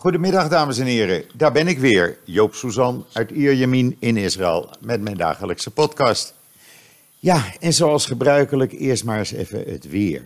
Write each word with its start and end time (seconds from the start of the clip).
Goedemiddag, 0.00 0.48
dames 0.48 0.78
en 0.78 0.86
heren. 0.86 1.24
Daar 1.34 1.52
ben 1.52 1.68
ik 1.68 1.78
weer, 1.78 2.18
Joop 2.24 2.54
Suzan 2.54 3.06
uit 3.12 3.30
Ierjemien 3.30 3.96
in 3.98 4.16
Israël, 4.16 4.70
met 4.80 5.00
mijn 5.00 5.16
dagelijkse 5.16 5.70
podcast. 5.70 6.34
Ja, 7.18 7.44
en 7.58 7.72
zoals 7.72 8.06
gebruikelijk, 8.06 8.72
eerst 8.72 9.04
maar 9.04 9.18
eens 9.18 9.32
even 9.32 9.64
het 9.66 9.88
weer. 9.88 10.22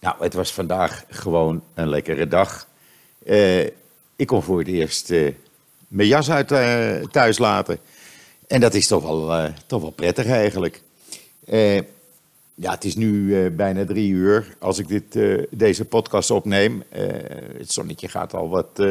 Nou, 0.00 0.16
het 0.20 0.34
was 0.34 0.52
vandaag 0.52 1.04
gewoon 1.08 1.62
een 1.74 1.88
lekkere 1.88 2.26
dag. 2.26 2.66
Uh, 3.26 3.64
ik 4.16 4.26
kon 4.26 4.42
voor 4.42 4.58
het 4.58 4.68
eerst 4.68 5.10
uh, 5.10 5.32
mijn 5.88 6.08
jas 6.08 6.30
uit 6.30 6.52
uh, 6.52 7.04
thuis 7.10 7.38
laten. 7.38 7.78
En 8.46 8.60
dat 8.60 8.74
is 8.74 8.86
toch 8.86 9.02
wel, 9.02 9.52
toch 9.66 9.80
wel 9.80 9.90
prettig 9.90 10.26
eigenlijk. 10.26 10.82
Ja, 12.60 12.70
het 12.70 12.84
is 12.84 12.96
nu 12.96 13.12
uh, 13.12 13.50
bijna 13.50 13.84
drie 13.84 14.10
uur 14.10 14.56
als 14.58 14.78
ik 14.78 14.88
dit, 14.88 15.16
uh, 15.16 15.42
deze 15.50 15.84
podcast 15.84 16.30
opneem. 16.30 16.82
Uh, 16.92 17.02
het 17.58 17.72
zonnetje 17.72 18.08
gaat 18.08 18.34
al 18.34 18.48
wat 18.48 18.82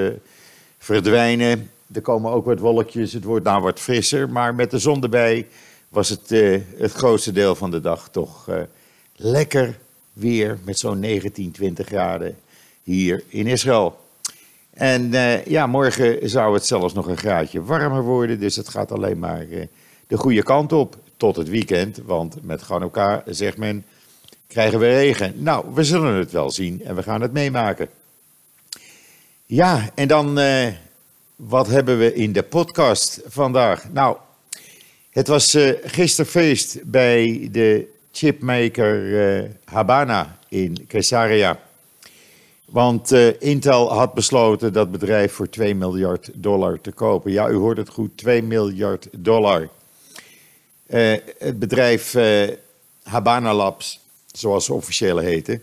verdwijnen. 0.78 1.70
Er 1.94 2.02
komen 2.02 2.32
ook 2.32 2.46
wat 2.46 2.60
wolkjes. 2.60 3.14
Het 3.14 3.24
wordt 3.24 3.46
nou 3.46 3.62
wat 3.62 3.80
frisser. 3.80 4.30
Maar 4.30 4.56
met 4.56 4.72
de 4.72 4.80
zon 4.80 5.04
erbij 5.04 5.48
was 5.90 6.10
het 6.10 6.30
het 6.78 6.92
grootste 6.92 7.32
deel 7.32 7.56
van 7.56 7.72
de 7.72 7.82
dag 7.82 8.10
toch 8.10 8.50
lekker 9.16 9.78
weer. 10.14 10.58
Met 10.64 10.80
zo'n 10.80 11.00
19, 11.00 11.52
20 11.52 11.88
graden 11.88 12.38
hier 12.84 13.24
in 13.28 13.48
Israël. 13.48 14.00
En 14.74 15.12
ja, 15.46 15.68
morgen 15.68 16.30
zou 16.30 16.54
het 16.54 16.66
zelfs 16.66 16.94
nog 16.94 17.08
een 17.08 17.18
graadje 17.18 17.64
warmer 17.64 18.04
worden. 18.04 18.40
Dus 18.40 18.56
het 18.56 18.70
gaat 18.70 18.92
alleen 18.92 19.20
maar 19.20 19.46
de 20.08 20.18
goede 20.18 20.44
kant 20.44 20.74
op 20.74 20.98
tot 21.18 21.36
het 21.36 21.50
weekend. 21.50 22.00
Want 22.06 22.38
met 22.44 22.62
Hanukkah, 22.62 23.22
zegt 23.26 23.58
men, 23.58 23.86
krijgen 24.48 24.80
we 24.80 24.88
regen. 24.88 25.34
Nou, 25.44 25.66
we 25.74 25.84
zullen 25.84 26.14
het 26.14 26.32
wel 26.32 26.52
zien 26.52 26.84
en 26.86 26.96
we 26.96 27.04
gaan 27.04 27.22
het 27.22 27.34
meemaken. 27.34 27.90
Ja, 29.46 29.90
en 29.96 30.08
dan, 30.08 30.40
uh, 30.40 30.68
wat 31.36 31.68
hebben 31.68 31.98
we 31.98 32.14
in 32.14 32.34
de 32.34 32.44
podcast 32.44 33.22
vandaag? 33.26 33.92
Nou, 33.92 34.18
het 35.10 35.28
was 35.28 35.56
uh, 35.56 35.72
gisteren 35.84 36.32
feest 36.32 36.80
bij 36.84 37.50
de 37.52 37.88
chipmaker 38.12 39.04
uh, 39.04 39.50
Habana 39.66 40.38
in 40.50 40.86
Caesarea. 40.88 41.60
Want 42.66 43.12
Intel 43.40 43.94
had 43.94 44.14
besloten 44.14 44.74
dat 44.74 44.92
bedrijf 44.92 45.34
voor 45.34 45.50
2 45.50 45.76
miljard 45.76 46.30
dollar 46.34 46.82
te 46.82 46.92
kopen. 46.92 47.32
Ja, 47.32 47.50
u 47.50 47.56
hoort 47.56 47.78
het 47.78 47.90
goed, 47.90 48.18
2 48.18 48.44
miljard 48.44 49.08
dollar. 49.12 49.70
Uh, 50.90 51.18
het 51.38 51.60
bedrijf 51.60 52.14
uh, 52.14 52.48
Habana 53.04 53.54
Labs, 53.54 54.00
zoals 54.32 54.66
ze 54.66 54.74
officieel 54.74 55.18
heten, 55.18 55.62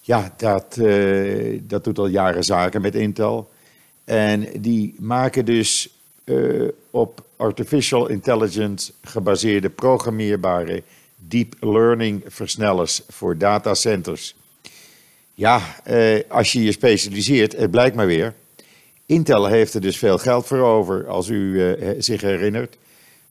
ja, 0.00 0.34
dat, 0.36 0.76
uh, 0.78 1.60
dat 1.62 1.84
doet 1.84 1.98
al 1.98 2.06
jaren 2.06 2.44
zaken 2.44 2.80
met 2.80 2.94
Intel. 2.94 3.50
En 4.04 4.48
die 4.60 4.94
maken 4.98 5.44
dus 5.44 5.94
op 6.90 7.24
artificial 7.36 8.08
intelligence 8.08 8.92
gebaseerde 9.02 9.70
programmeerbare 9.70 10.82
deep 11.16 11.54
learning 11.60 12.22
versnellers 12.26 13.02
voor 13.08 13.38
datacenters. 13.38 14.34
Ja, 15.34 15.60
als 16.28 16.52
je 16.52 16.62
je 16.62 16.72
specialiseert, 16.72 17.56
het 17.56 17.70
blijkt 17.70 17.96
maar 17.96 18.06
weer. 18.06 18.34
Intel 19.06 19.46
heeft 19.46 19.74
er 19.74 19.80
dus 19.80 19.98
veel 19.98 20.18
geld 20.18 20.46
voor 20.46 20.58
over, 20.58 21.08
als 21.08 21.28
u 21.28 21.76
zich 21.98 22.20
herinnert. 22.20 22.76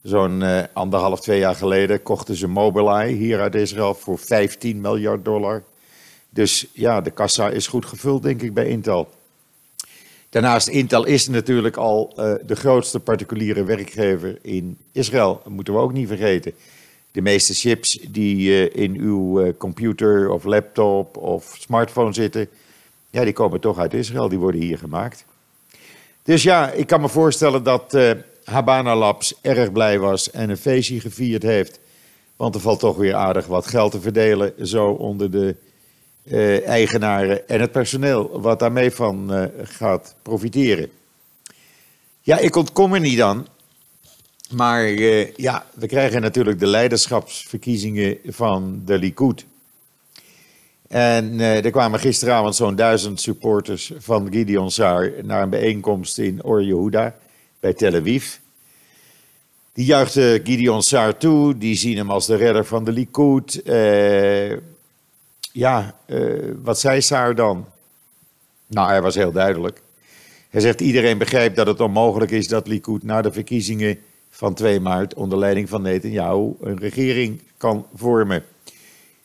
Zo'n 0.02 0.40
uh, 0.40 0.62
anderhalf, 0.72 1.20
twee 1.20 1.38
jaar 1.38 1.54
geleden 1.54 2.02
kochten 2.02 2.36
ze 2.36 2.46
Mobileye 2.46 3.14
hier 3.14 3.40
uit 3.40 3.54
Israël 3.54 3.94
voor 3.94 4.18
15 4.18 4.80
miljard 4.80 5.24
dollar. 5.24 5.62
Dus 6.30 6.66
ja, 6.72 7.00
de 7.00 7.10
kassa 7.10 7.50
is 7.50 7.66
goed 7.66 7.86
gevuld, 7.86 8.22
denk 8.22 8.42
ik, 8.42 8.54
bij 8.54 8.66
Intel. 8.66 9.08
Daarnaast, 10.28 10.68
Intel 10.68 11.04
is 11.04 11.28
natuurlijk 11.28 11.76
al 11.76 12.12
uh, 12.16 12.32
de 12.46 12.56
grootste 12.56 13.00
particuliere 13.00 13.64
werkgever 13.64 14.38
in 14.42 14.78
Israël. 14.92 15.40
Dat 15.44 15.52
moeten 15.52 15.74
we 15.74 15.80
ook 15.80 15.92
niet 15.92 16.08
vergeten. 16.08 16.52
De 17.12 17.22
meeste 17.22 17.54
chips 17.54 17.98
die 18.08 18.70
uh, 18.70 18.82
in 18.82 18.94
uw 18.94 19.52
computer 19.56 20.30
of 20.30 20.44
laptop 20.44 21.16
of 21.16 21.54
smartphone 21.58 22.12
zitten, 22.12 22.48
ja, 23.10 23.24
die 23.24 23.32
komen 23.32 23.60
toch 23.60 23.78
uit 23.78 23.94
Israël. 23.94 24.28
Die 24.28 24.38
worden 24.38 24.60
hier 24.60 24.78
gemaakt. 24.78 25.24
Dus 26.22 26.42
ja, 26.42 26.70
ik 26.70 26.86
kan 26.86 27.00
me 27.00 27.08
voorstellen 27.08 27.62
dat 27.62 27.94
Habana 28.50 28.96
Labs 28.96 29.34
erg 29.40 29.72
blij 29.72 29.98
was 29.98 30.30
en 30.30 30.50
een 30.50 30.56
feestje 30.56 31.00
gevierd 31.00 31.42
heeft. 31.42 31.80
Want 32.36 32.54
er 32.54 32.60
valt 32.60 32.80
toch 32.80 32.96
weer 32.96 33.14
aardig 33.14 33.46
wat 33.46 33.66
geld 33.66 33.92
te 33.92 34.00
verdelen, 34.00 34.66
zo 34.66 34.86
onder 34.86 35.30
de 35.30 35.56
uh, 36.24 36.66
eigenaren 36.66 37.48
en 37.48 37.60
het 37.60 37.72
personeel, 37.72 38.40
wat 38.40 38.58
daarmee 38.58 38.90
van 38.90 39.34
uh, 39.34 39.44
gaat 39.62 40.14
profiteren. 40.22 40.90
Ja, 42.20 42.38
ik 42.38 42.56
ontkom 42.56 42.94
er 42.94 43.00
niet 43.00 43.22
aan. 43.22 43.46
Maar 44.50 44.88
uh, 44.88 45.32
ja, 45.36 45.66
we 45.74 45.86
krijgen 45.86 46.20
natuurlijk 46.20 46.58
de 46.58 46.66
leiderschapsverkiezingen 46.66 48.18
van 48.26 48.82
de 48.84 48.98
Likud. 48.98 49.46
En 50.88 51.40
er 51.40 51.70
kwamen 51.70 52.00
gisteravond 52.00 52.56
zo'n 52.56 52.76
duizend 52.76 53.20
supporters 53.20 53.92
van 53.98 54.32
Gideon 54.32 54.70
Saar 54.70 55.12
naar 55.22 55.42
een 55.42 55.50
bijeenkomst 55.50 56.18
in 56.18 56.44
Or 56.44 56.62
Yehuda 56.62 57.14
bij 57.60 57.72
Tel 57.72 57.94
Aviv. 57.94 58.36
Die 59.72 59.84
juichten 59.84 60.40
Gideon 60.44 60.82
Saar 60.82 61.16
toe, 61.16 61.58
die 61.58 61.76
zien 61.76 61.96
hem 61.96 62.10
als 62.10 62.26
de 62.26 62.36
redder 62.36 62.64
van 62.64 62.84
de 62.84 62.92
Likud. 62.92 63.60
Uh, 63.64 64.56
ja, 65.52 65.94
uh, 66.06 66.52
wat 66.62 66.80
zei 66.80 67.00
Saar 67.00 67.34
dan? 67.34 67.66
Nou, 68.66 68.88
hij 68.88 69.02
was 69.02 69.14
heel 69.14 69.32
duidelijk. 69.32 69.82
Hij 70.50 70.60
zegt, 70.60 70.80
iedereen 70.80 71.18
begrijpt 71.18 71.56
dat 71.56 71.66
het 71.66 71.80
onmogelijk 71.80 72.30
is 72.30 72.48
dat 72.48 72.66
Likud 72.66 73.02
na 73.02 73.22
de 73.22 73.32
verkiezingen 73.32 73.98
van 74.30 74.54
2 74.54 74.80
maart 74.80 75.14
onder 75.14 75.38
leiding 75.38 75.68
van 75.68 75.82
Netanyahu 75.82 76.52
een 76.60 76.78
regering 76.78 77.40
kan 77.56 77.86
vormen. 77.94 78.44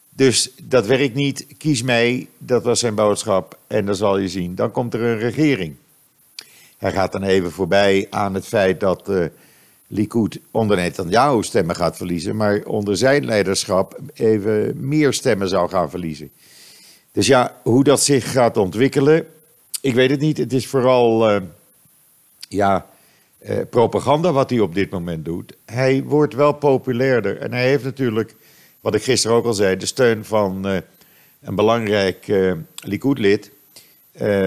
Dus 0.10 0.52
dat 0.64 0.86
werkt 0.86 1.14
niet, 1.14 1.46
kies 1.58 1.82
mij, 1.82 2.28
dat 2.38 2.64
was 2.64 2.80
zijn 2.80 2.96
boodschap 2.96 3.58
en 3.68 3.86
dan 3.86 3.96
zal 3.96 4.18
je 4.18 4.30
zien, 4.30 4.56
dan 4.56 4.72
komt 4.72 4.94
er 4.94 5.02
een 5.02 5.20
regering. 5.20 5.76
Hij 6.78 6.92
gaat 6.92 7.12
dan 7.12 7.24
even 7.24 7.52
voorbij 7.52 8.08
aan 8.10 8.34
het 8.34 8.46
feit 8.46 8.80
dat 8.80 9.10
uh, 9.10 9.26
Likud 9.88 10.40
onder 10.52 10.78
Netanyahu 10.78 11.44
stemmen 11.44 11.76
gaat 11.76 11.98
verliezen, 11.98 12.36
maar 12.36 12.62
onder 12.64 12.98
zijn 12.98 13.26
leiderschap 13.26 14.00
even 14.14 14.88
meer 14.88 15.14
stemmen 15.14 15.50
zou 15.50 15.70
gaan 15.70 15.90
verliezen. 15.90 16.32
Dus 17.12 17.28
ja, 17.28 17.60
hoe 17.64 17.84
dat 17.84 18.02
zich 18.02 18.32
gaat 18.32 18.58
ontwikkelen, 18.58 19.28
ik 19.82 19.94
weet 19.94 20.10
het 20.10 20.20
niet. 20.20 20.38
Het 20.38 20.54
is 20.54 20.68
vooral 20.68 21.32
uh, 21.36 21.42
ja, 22.50 22.86
uh, 23.40 23.58
propaganda 23.70 24.32
wat 24.32 24.50
hij 24.50 24.60
op 24.60 24.76
dit 24.76 24.90
moment 24.90 25.26
doet. 25.26 25.54
Hij 25.66 26.04
wordt 26.04 26.34
wel 26.34 26.54
populairder 26.54 27.38
en 27.38 27.52
hij 27.52 27.68
heeft 27.68 27.84
natuurlijk, 27.84 28.36
wat 28.80 28.96
ik 28.96 29.04
gisteren 29.04 29.38
ook 29.38 29.46
al 29.46 29.54
zei, 29.54 29.78
de 29.78 29.86
steun 29.86 30.26
van 30.26 30.66
een 31.42 31.56
belangrijk 31.56 32.32
Likud-lid, 32.76 33.52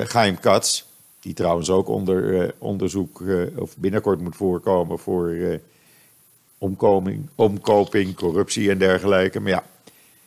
Chaim 0.04 0.38
Katz 0.40 0.82
die 1.20 1.34
trouwens 1.34 1.70
ook 1.70 1.88
onder 1.88 2.24
uh, 2.24 2.48
onderzoek 2.58 3.20
uh, 3.20 3.58
of 3.58 3.76
binnenkort 3.76 4.20
moet 4.20 4.36
voorkomen 4.36 4.98
voor 4.98 5.30
uh, 5.30 5.56
omkoming, 6.58 7.28
omkoping, 7.34 8.14
corruptie 8.14 8.70
en 8.70 8.78
dergelijke. 8.78 9.40
Maar 9.40 9.50
ja, 9.50 9.64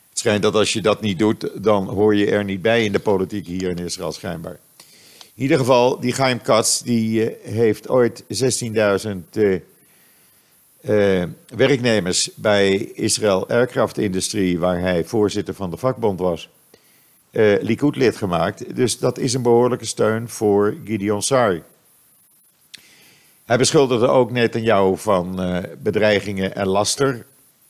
het 0.09 0.19
schijnt 0.19 0.41
dat 0.41 0.55
als 0.55 0.73
je 0.73 0.81
dat 0.81 1.01
niet 1.01 1.19
doet, 1.19 1.63
dan 1.63 1.87
hoor 1.87 2.15
je 2.15 2.31
er 2.31 2.43
niet 2.43 2.61
bij 2.61 2.85
in 2.85 2.91
de 2.91 2.99
politiek 2.99 3.47
hier 3.47 3.69
in 3.69 3.77
Israël 3.77 4.11
schijnbaar. 4.11 4.59
In 5.33 5.41
ieder 5.41 5.57
geval, 5.57 5.99
die 5.99 6.13
Chaim 6.13 6.41
Katz, 6.41 6.81
die 6.81 7.35
heeft 7.41 7.89
ooit 7.89 8.23
16.000 8.23 8.27
werknemers 11.55 12.29
bij 12.35 12.75
Israël 12.93 13.49
Aircraft 13.49 13.97
Industrie, 13.97 14.59
waar 14.59 14.79
hij 14.79 15.03
voorzitter 15.03 15.53
van 15.53 15.69
de 15.69 15.77
vakbond 15.77 16.19
was 16.19 16.49
uh, 17.31 17.61
Likud-lid 17.61 18.17
gemaakt. 18.17 18.75
Dus 18.75 18.99
dat 18.99 19.17
is 19.17 19.33
een 19.33 19.41
behoorlijke 19.41 19.85
steun 19.85 20.29
voor 20.29 20.75
Gideon 20.85 21.21
Sari. 21.21 21.63
Hij 23.45 23.57
beschuldigde 23.57 24.07
ook 24.07 24.31
Netanyahu 24.31 24.97
van 24.97 25.41
uh, 25.41 25.57
bedreigingen 25.77 26.55
en 26.55 26.67
laster. 26.67 27.25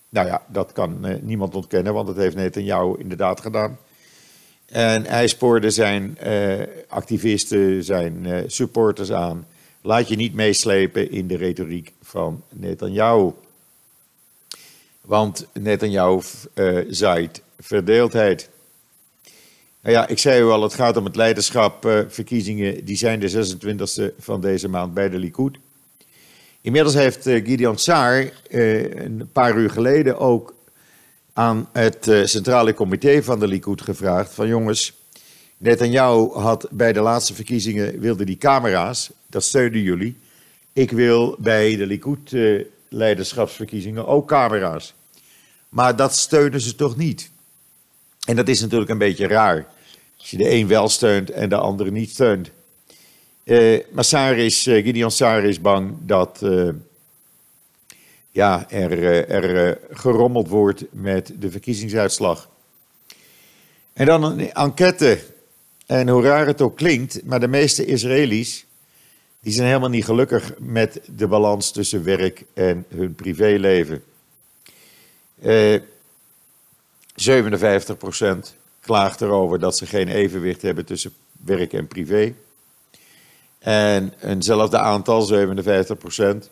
Nou 0.09 0.27
ja, 0.27 0.43
dat 0.47 0.71
kan 0.71 1.07
uh, 1.07 1.15
niemand 1.21 1.55
ontkennen, 1.55 1.93
want 1.93 2.07
dat 2.07 2.15
heeft 2.15 2.35
Netanyahu 2.35 2.95
inderdaad 2.99 3.41
gedaan. 3.41 3.77
En 4.65 5.05
hij 5.05 5.27
spoorde 5.27 5.69
zijn 5.69 6.17
activisten, 6.87 7.83
zijn 7.83 8.43
supporters 8.47 9.11
aan. 9.11 9.47
Laat 9.81 10.07
je 10.07 10.15
niet 10.15 10.33
meeslepen 10.33 11.11
in 11.11 11.27
de 11.27 11.37
retoriek 11.37 11.91
van 12.01 12.43
Netanyahu. 12.49 13.31
Want 15.01 15.47
Netanyahu 15.53 16.21
zaait 16.89 17.41
verdeeldheid. 17.59 18.49
Nou 19.81 19.95
ja, 19.95 20.07
ik 20.07 20.19
zei 20.19 20.41
u 20.41 20.45
al, 20.45 20.63
het 20.63 20.73
gaat 20.73 20.97
om 20.97 21.05
het 21.05 21.15
leiderschap. 21.15 21.85
Uh, 21.85 21.99
verkiezingen 22.07 22.85
die 22.85 22.97
zijn 22.97 23.19
de 23.19 23.55
26e 23.57 24.03
van 24.19 24.41
deze 24.41 24.69
maand 24.69 24.93
bij 24.93 25.09
de 25.09 25.17
Likud. 25.17 25.57
Inmiddels 26.61 26.95
heeft 26.95 27.27
uh, 27.27 27.45
Gideon 27.45 27.77
Saar 27.77 28.31
uh, 28.49 28.95
een 28.95 29.29
paar 29.31 29.57
uur 29.57 29.69
geleden 29.69 30.19
ook 30.19 30.53
aan 31.33 31.69
het 31.71 32.11
Centrale 32.23 32.73
Comité 32.73 33.23
van 33.23 33.39
de 33.39 33.47
Likud 33.47 33.81
gevraagd: 33.81 34.33
van 34.33 34.47
jongens, 34.47 34.93
Netanyahu 35.57 36.29
had 36.33 36.67
bij 36.71 36.93
de 36.93 37.01
laatste 37.01 37.33
verkiezingen 37.33 37.99
wilde 37.99 38.23
die 38.23 38.37
camera's, 38.37 39.11
dat 39.27 39.43
steunden 39.43 39.81
jullie. 39.81 40.17
Ik 40.73 40.91
wil 40.91 41.35
bij 41.39 41.75
de 41.75 41.85
Likud-leiderschapsverkiezingen 41.85 44.07
ook 44.07 44.27
camera's. 44.27 44.93
Maar 45.69 45.95
dat 45.95 46.15
steunen 46.15 46.61
ze 46.61 46.75
toch 46.75 46.97
niet. 46.97 47.31
En 48.27 48.35
dat 48.35 48.47
is 48.47 48.61
natuurlijk 48.61 48.89
een 48.89 48.97
beetje 48.97 49.27
raar. 49.27 49.67
Als 50.17 50.31
je 50.31 50.37
de 50.37 50.51
een 50.51 50.67
wel 50.67 50.89
steunt 50.89 51.29
en 51.29 51.49
de 51.49 51.55
andere 51.55 51.91
niet 51.91 52.09
steunt. 52.09 52.51
Uh, 53.43 53.79
maar 53.91 54.03
Saris, 54.03 54.67
uh, 54.67 54.83
Gideon 54.83 55.11
Saar 55.11 55.43
is 55.43 55.61
bang 55.61 55.93
dat 56.01 56.39
uh, 56.43 56.69
ja, 58.31 58.69
er, 58.69 59.03
er 59.29 59.79
gerommeld 59.91 60.47
wordt 60.47 60.83
met 60.91 61.33
de 61.39 61.51
verkiezingsuitslag. 61.51 62.49
En 63.93 64.05
dan 64.05 64.23
een 64.23 64.53
enquête. 64.53 65.19
En 65.85 66.09
hoe 66.09 66.23
raar 66.23 66.47
het 66.47 66.61
ook 66.61 66.77
klinkt, 66.77 67.23
maar 67.23 67.39
de 67.39 67.47
meeste 67.47 67.85
Israëli's 67.85 68.65
die 69.39 69.53
zijn 69.53 69.67
helemaal 69.67 69.89
niet 69.89 70.05
gelukkig 70.05 70.53
met 70.57 71.01
de 71.15 71.27
balans 71.27 71.71
tussen 71.71 72.03
werk 72.03 72.43
en 72.53 72.85
hun 72.89 73.15
privéleven. 73.15 74.03
57% 77.29 78.55
klaagt 78.79 79.21
erover 79.21 79.59
dat 79.59 79.77
ze 79.77 79.85
geen 79.85 80.07
evenwicht 80.07 80.61
hebben 80.61 80.85
tussen 80.85 81.13
werk 81.45 81.73
en 81.73 81.87
privé. 81.87 82.33
En 83.59 84.13
eenzelfde 84.21 84.77
aantal, 84.77 85.47
57%, 86.45 86.49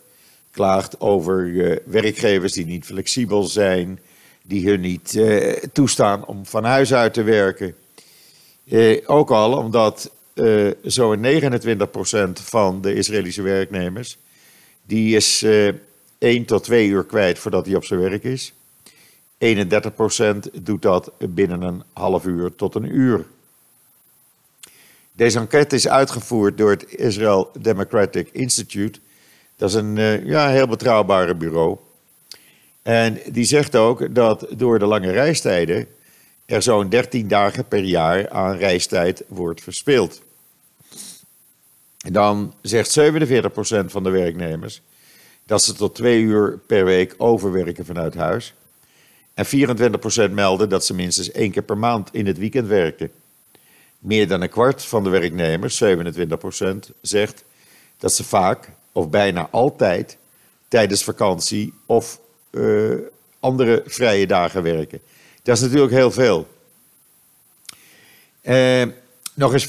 klaagt 0.52 1.00
over 1.00 1.82
werkgevers 1.86 2.54
die 2.54 2.66
niet 2.66 2.86
flexibel 2.86 3.44
zijn, 3.44 4.00
die 4.42 4.70
hun 4.70 4.80
niet 4.80 5.14
uh, 5.14 5.54
toestaan 5.74 6.26
om 6.26 6.46
van 6.46 6.64
huis 6.64 6.94
uit 6.94 7.14
te 7.14 7.24
werken. 7.24 7.76
Uh, 8.66 9.02
ook 9.06 9.32
al 9.32 9.58
omdat 9.58 10.12
zo'n 10.84 11.26
29% 11.26 12.32
van 12.34 12.82
de 12.82 12.94
Israëlische 12.94 13.42
werknemers, 13.42 14.18
die 14.86 15.16
is 15.16 15.46
1 16.18 16.46
tot 16.46 16.64
2 16.64 16.88
uur 16.88 17.04
kwijt 17.04 17.40
voordat 17.40 17.66
hij 17.66 17.76
op 17.76 17.86
zijn 17.86 18.00
werk 18.00 18.24
is. 18.24 18.54
31% 19.40 20.62
doet 20.62 20.82
dat 20.82 21.12
binnen 21.20 21.62
een 21.62 21.84
half 21.94 22.26
uur 22.26 22.56
tot 22.56 22.76
een 22.76 22.96
uur. 22.96 23.26
Deze 25.12 25.40
enquête 25.40 25.76
is 25.76 25.88
uitgevoerd 25.88 26.58
door 26.58 26.70
het 26.70 26.96
Israel 26.96 27.52
Democratic 27.60 28.30
Institute. 28.32 29.00
Dat 29.56 29.70
is 29.70 29.76
een 29.76 29.96
uh, 29.96 30.26
ja, 30.26 30.50
heel 30.50 30.68
betrouwbare 30.68 31.36
bureau. 31.36 31.78
En 32.82 33.20
die 33.32 33.46
zegt 33.46 33.76
ook 33.76 34.16
dat 34.16 34.48
door 34.50 34.80
de 34.80 34.86
lange 34.86 35.12
reistijden 35.12 35.88
er 36.46 36.62
zo'n 36.62 36.90
13 36.90 37.28
dagen 37.28 37.68
per 37.68 37.84
jaar 37.84 38.30
aan 38.30 38.58
reistijd 38.58 39.24
wordt 39.28 39.62
verspild. 39.62 40.22
Dan 41.98 42.54
zegt 42.62 43.00
47% 43.00 43.04
van 43.86 44.04
de 44.04 44.10
werknemers 44.10 44.82
dat 45.46 45.64
ze 45.64 45.74
tot 45.74 45.96
twee 45.96 46.22
uur 46.22 46.60
per 46.68 46.86
week 46.86 47.16
overwerken 47.18 47.86
vanuit 47.86 48.16
huis. 48.16 48.54
En 49.40 49.46
24% 50.30 50.32
melden 50.32 50.70
dat 50.70 50.86
ze 50.86 50.94
minstens 50.94 51.32
één 51.32 51.52
keer 51.52 51.64
per 51.64 51.78
maand 51.78 52.10
in 52.12 52.28
het 52.28 52.38
weekend 52.38 52.68
werken. 52.68 53.12
Meer 54.00 54.28
dan 54.28 54.42
een 54.42 54.50
kwart 54.50 54.86
van 54.86 55.04
de 55.04 55.10
werknemers, 55.10 55.84
27%, 55.84 55.88
zegt 57.02 57.44
dat 57.98 58.14
ze 58.14 58.24
vaak 58.24 58.70
of 58.92 59.10
bijna 59.10 59.48
altijd 59.52 60.18
tijdens 60.68 61.04
vakantie 61.04 61.74
of 61.86 62.20
uh, 62.52 62.96
andere 63.40 63.84
vrije 63.86 64.28
dagen 64.28 64.64
werken. 64.64 65.02
Dat 65.44 65.56
is 65.56 65.62
natuurlijk 65.62 65.92
heel 65.92 66.12
veel. 66.12 66.48
Uh, 68.42 68.86
nog 69.34 69.54
eens 69.54 69.68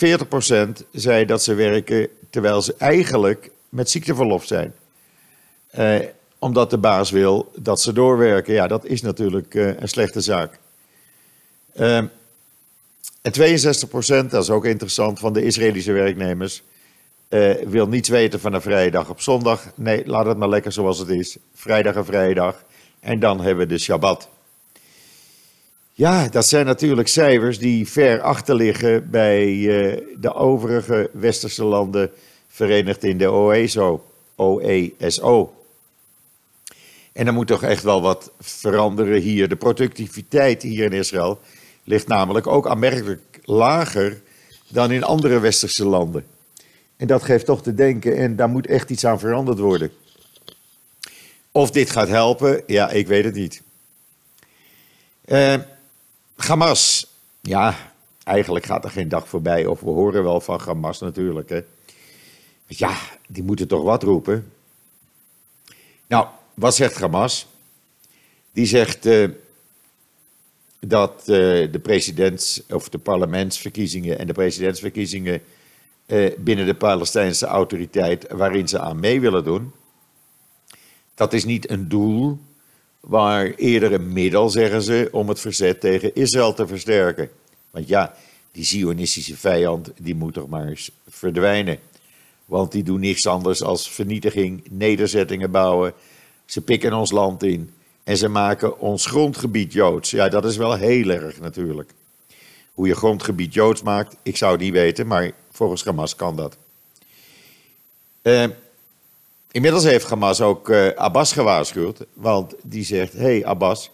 40% 0.83 0.87
zei 0.93 1.25
dat 1.25 1.43
ze 1.43 1.55
werken 1.55 2.09
terwijl 2.31 2.63
ze 2.63 2.75
eigenlijk 2.79 3.51
met 3.69 3.91
ziekteverlof 3.91 4.45
zijn. 4.45 4.75
Uh, 5.79 5.99
omdat 6.41 6.71
de 6.71 6.79
baas 6.79 7.11
wil 7.11 7.53
dat 7.57 7.81
ze 7.81 7.93
doorwerken. 7.93 8.55
Ja, 8.55 8.67
dat 8.67 8.85
is 8.85 9.03
natuurlijk 9.03 9.55
uh, 9.55 9.81
een 9.81 9.89
slechte 9.89 10.21
zaak. 10.21 10.59
Uh, 11.77 11.97
en 13.23 13.33
62%, 13.33 14.27
dat 14.29 14.43
is 14.43 14.51
ook 14.51 14.65
interessant, 14.65 15.19
van 15.19 15.33
de 15.33 15.45
Israëlische 15.45 15.93
werknemers 15.93 16.63
uh, 17.29 17.55
wil 17.55 17.89
niets 17.89 18.09
weten 18.09 18.41
van 18.41 18.53
een 18.53 18.61
vrije 18.61 18.91
dag 18.91 19.11
op 19.11 19.21
zondag. 19.21 19.67
Nee, 19.75 20.07
laat 20.07 20.27
het 20.27 20.39
maar 20.39 20.49
lekker 20.49 20.73
zoals 20.73 20.99
het 20.99 21.09
is. 21.09 21.37
Vrijdag 21.55 21.95
en 21.95 22.05
vrijdag. 22.05 22.65
En 23.01 23.21
dan 23.21 23.41
hebben 23.41 23.67
we 23.67 23.73
de 23.73 23.79
Shabbat. 23.79 24.29
Ja, 25.93 26.29
dat 26.29 26.47
zijn 26.47 26.67
natuurlijk 26.67 27.09
cijfers 27.09 27.59
die 27.59 27.89
ver 27.89 28.21
achter 28.21 28.55
liggen 28.55 29.11
bij 29.11 29.47
uh, 29.47 29.97
de 30.17 30.35
overige 30.35 31.11
westerse 31.13 31.65
landen 31.65 32.11
verenigd 32.49 33.05
in 33.05 33.19
de 33.19 33.33
OESO. 33.33 34.05
OESO. 34.37 35.60
En 37.13 37.27
er 37.27 37.33
moet 37.33 37.47
toch 37.47 37.63
echt 37.63 37.83
wel 37.83 38.03
wat 38.03 38.31
veranderen 38.41 39.21
hier. 39.21 39.49
De 39.49 39.57
productiviteit 39.57 40.63
hier 40.63 40.85
in 40.85 40.93
Israël 40.93 41.41
ligt 41.85 42.07
namelijk 42.07 42.47
ook 42.47 42.69
aanmerkelijk 42.69 43.41
lager 43.45 44.21
dan 44.69 44.91
in 44.91 45.05
andere 45.05 45.39
westerse 45.39 45.85
landen. 45.85 46.27
En 46.97 47.07
dat 47.07 47.23
geeft 47.23 47.47
toch 47.47 47.63
te 47.63 47.75
denken 47.75 48.17
en 48.17 48.37
daar 48.37 48.49
moet 48.49 48.67
echt 48.67 48.91
iets 48.91 49.05
aan 49.05 49.19
veranderd 49.19 49.59
worden. 49.59 49.93
Of 51.53 51.71
dit 51.71 51.91
gaat 51.91 52.09
helpen, 52.09 52.63
ja, 52.67 52.91
ik 52.91 53.07
weet 53.07 53.25
het 53.25 53.35
niet. 53.35 53.63
Uh, 55.25 55.55
Hamas, 56.37 57.07
ja, 57.41 57.93
eigenlijk 58.25 58.67
gaat 58.67 58.85
er 58.85 58.91
geen 58.91 59.09
dag 59.09 59.29
voorbij. 59.29 59.67
Of 59.67 59.81
we 59.81 59.91
horen 59.91 60.23
wel 60.23 60.41
van 60.41 60.61
Hamas 60.61 61.01
natuurlijk. 61.01 61.49
Hè. 61.49 61.61
Ja, 62.67 62.97
die 63.29 63.43
moeten 63.43 63.69
toch 63.69 63.83
wat 63.83 64.03
roepen. 64.03 64.53
Nou, 66.07 66.27
wat 66.61 66.75
zegt 66.75 67.01
Hamas? 67.01 67.47
Die 68.53 68.67
zegt 68.67 69.07
uh, 69.07 69.29
dat 70.81 71.21
uh, 71.21 71.27
de 71.73 71.81
presidents- 71.83 72.63
of 72.69 72.89
de 72.89 72.99
parlementsverkiezingen 72.99 74.19
en 74.19 74.27
de 74.27 74.33
presidentsverkiezingen 74.33 75.43
uh, 76.07 76.31
binnen 76.39 76.67
de 76.67 76.75
Palestijnse 76.75 77.47
autoriteit 77.47 78.27
waarin 78.31 78.69
ze 78.69 78.79
aan 78.79 79.01
mee 79.01 79.21
willen 79.21 79.45
doen, 79.45 79.73
dat 81.15 81.33
is 81.33 81.45
niet 81.45 81.71
een 81.71 81.89
doel, 81.89 82.39
maar 83.01 83.45
eerder 83.47 83.93
een 83.93 84.13
middel, 84.13 84.49
zeggen 84.51 84.83
ze, 84.83 85.09
om 85.13 85.29
het 85.29 85.41
verzet 85.41 85.81
tegen 85.81 86.15
Israël 86.15 86.55
te 86.55 86.67
versterken. 86.67 87.31
Want 87.71 87.89
ja, 87.89 88.15
die 88.53 88.65
Zionistische 88.65 89.37
vijand, 89.37 89.91
die 89.99 90.15
moet 90.15 90.35
toch 90.35 90.49
maar 90.49 90.69
eens 90.69 90.91
verdwijnen. 91.09 91.79
Want 92.45 92.73
die 92.73 92.83
doen 92.83 93.01
niks 93.01 93.27
anders 93.27 93.63
als 93.63 93.91
vernietiging, 93.91 94.63
nederzettingen 94.71 95.51
bouwen, 95.51 95.95
ze 96.51 96.61
pikken 96.61 96.93
ons 96.93 97.11
land 97.11 97.43
in 97.43 97.71
en 98.05 98.17
ze 98.17 98.29
maken 98.29 98.79
ons 98.79 99.07
grondgebied 99.07 99.73
joods. 99.73 100.11
Ja, 100.11 100.29
dat 100.29 100.45
is 100.45 100.57
wel 100.57 100.75
heel 100.75 101.09
erg 101.09 101.41
natuurlijk. 101.41 101.93
Hoe 102.75 102.87
je 102.87 102.95
grondgebied 102.95 103.55
joods 103.55 103.83
maakt, 103.83 104.17
ik 104.23 104.37
zou 104.37 104.53
het 104.53 104.61
niet 104.61 104.73
weten, 104.73 105.07
maar 105.07 105.31
volgens 105.51 105.85
Hamas 105.85 106.17
kan 106.17 106.37
dat. 106.37 106.57
Uh, 108.23 108.45
inmiddels 109.51 109.85
heeft 109.85 110.09
Hamas 110.09 110.41
ook 110.41 110.69
uh, 110.69 110.89
Abbas 110.89 111.33
gewaarschuwd, 111.33 111.99
want 112.13 112.55
die 112.63 112.85
zegt: 112.85 113.13
hey 113.13 113.45
Abbas, 113.45 113.91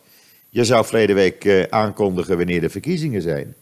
je 0.49 0.65
zou 0.65 0.85
verleden 0.85 1.17
week 1.17 1.45
uh, 1.45 1.63
aankondigen 1.63 2.37
wanneer 2.37 2.61
de 2.61 2.71
verkiezingen 2.71 3.23
zijn. 3.23 3.55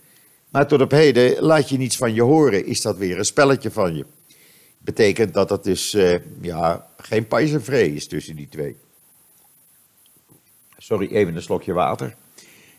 Maar 0.49 0.67
tot 0.67 0.81
op 0.81 0.91
heden 0.91 1.43
laat 1.43 1.69
je 1.69 1.77
niets 1.77 1.97
van 1.97 2.15
je 2.15 2.23
horen. 2.23 2.67
Is 2.67 2.81
dat 2.81 2.97
weer 2.97 3.19
een 3.19 3.25
spelletje 3.25 3.71
van 3.71 3.97
je? 3.97 4.05
Betekent 4.85 5.35
dat 5.35 5.49
dat 5.49 5.65
dus 5.65 5.97
ja, 6.41 6.87
geen 6.97 7.27
pijzenvree 7.27 7.95
is 7.95 8.07
tussen 8.07 8.37
die 8.37 8.49
twee. 8.49 8.77
Sorry, 10.77 11.09
even 11.11 11.37
een 11.37 11.43
slokje 11.43 11.73
water. 11.73 12.15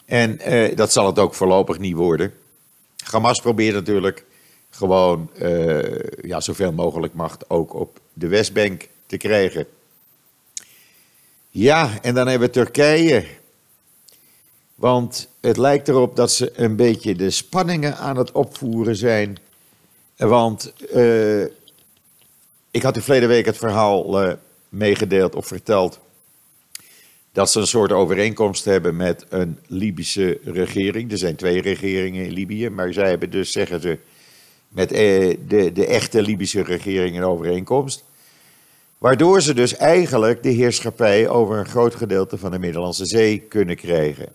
En 0.05 0.53
uh, 0.53 0.75
dat 0.75 0.91
zal 0.91 1.05
het 1.05 1.19
ook 1.19 1.33
voorlopig 1.33 1.79
niet 1.79 1.95
worden. 1.95 2.33
Hamas 3.03 3.39
probeert 3.39 3.73
natuurlijk 3.73 4.25
gewoon 4.69 5.29
uh, 5.41 5.99
ja, 6.21 6.39
zoveel 6.39 6.71
mogelijk 6.71 7.13
macht 7.13 7.49
ook 7.49 7.73
op 7.73 7.99
de 8.13 8.27
Westbank 8.27 8.87
te 9.05 9.17
krijgen. 9.17 9.67
Ja, 11.49 11.89
en 12.01 12.15
dan 12.15 12.27
hebben 12.27 12.47
we 12.47 12.53
Turkije. 12.53 13.25
Want 14.75 15.29
het 15.41 15.57
lijkt 15.57 15.87
erop 15.87 16.15
dat 16.15 16.31
ze 16.31 16.59
een 16.59 16.75
beetje 16.75 17.15
de 17.15 17.29
spanningen 17.29 17.97
aan 17.97 18.17
het 18.17 18.31
opvoeren 18.31 18.95
zijn. 18.95 19.37
Want 20.17 20.73
uh, 20.93 21.45
ik 22.75 22.83
had 22.83 22.97
u 22.97 23.01
verleden 23.01 23.29
week 23.29 23.45
het 23.45 23.57
verhaal 23.57 24.23
uh, 24.23 24.33
meegedeeld 24.69 25.35
of 25.35 25.47
verteld 25.47 25.99
dat 27.31 27.51
ze 27.51 27.59
een 27.59 27.67
soort 27.67 27.91
overeenkomst 27.91 28.65
hebben 28.65 28.95
met 28.95 29.25
een 29.29 29.59
Libische 29.67 30.39
regering. 30.43 31.11
Er 31.11 31.17
zijn 31.17 31.35
twee 31.35 31.61
regeringen 31.61 32.25
in 32.25 32.31
Libië, 32.31 32.69
maar 32.69 32.93
zij 32.93 33.09
hebben 33.09 33.29
dus, 33.29 33.51
zeggen 33.51 33.81
ze, 33.81 33.97
met 34.67 34.91
eh, 34.91 35.37
de, 35.47 35.71
de 35.73 35.85
echte 35.85 36.21
Libische 36.21 36.63
regering 36.63 37.17
een 37.17 37.23
overeenkomst. 37.23 38.03
Waardoor 38.97 39.41
ze 39.41 39.53
dus 39.53 39.75
eigenlijk 39.75 40.43
de 40.43 40.49
heerschappij 40.49 41.27
over 41.27 41.57
een 41.57 41.69
groot 41.69 41.95
gedeelte 41.95 42.37
van 42.37 42.51
de 42.51 42.59
Middellandse 42.59 43.05
Zee 43.05 43.39
kunnen 43.39 43.75
krijgen. 43.75 44.27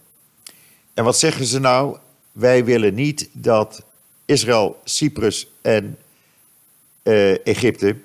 En 0.94 1.04
wat 1.04 1.18
zeggen 1.18 1.44
ze 1.44 1.58
nou? 1.58 1.96
Wij 2.32 2.64
willen 2.64 2.94
niet 2.94 3.28
dat 3.32 3.82
Israël, 4.24 4.80
Cyprus 4.84 5.48
en 5.60 5.98
uh, 7.02 7.46
Egypte, 7.46 7.96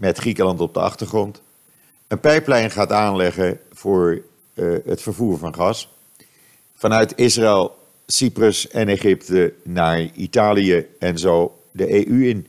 met 0.00 0.18
Griekenland 0.18 0.60
op 0.60 0.74
de 0.74 0.80
achtergrond, 0.80 1.40
een 2.08 2.20
pijplijn 2.20 2.70
gaat 2.70 2.92
aanleggen 2.92 3.60
voor 3.72 4.22
uh, 4.54 4.76
het 4.84 5.02
vervoer 5.02 5.38
van 5.38 5.54
gas. 5.54 5.88
Vanuit 6.74 7.12
Israël, 7.16 7.76
Cyprus 8.06 8.68
en 8.68 8.88
Egypte 8.88 9.54
naar 9.62 10.00
Italië 10.00 10.86
en 10.98 11.18
zo 11.18 11.60
de 11.70 12.08
EU 12.08 12.28
in. 12.28 12.46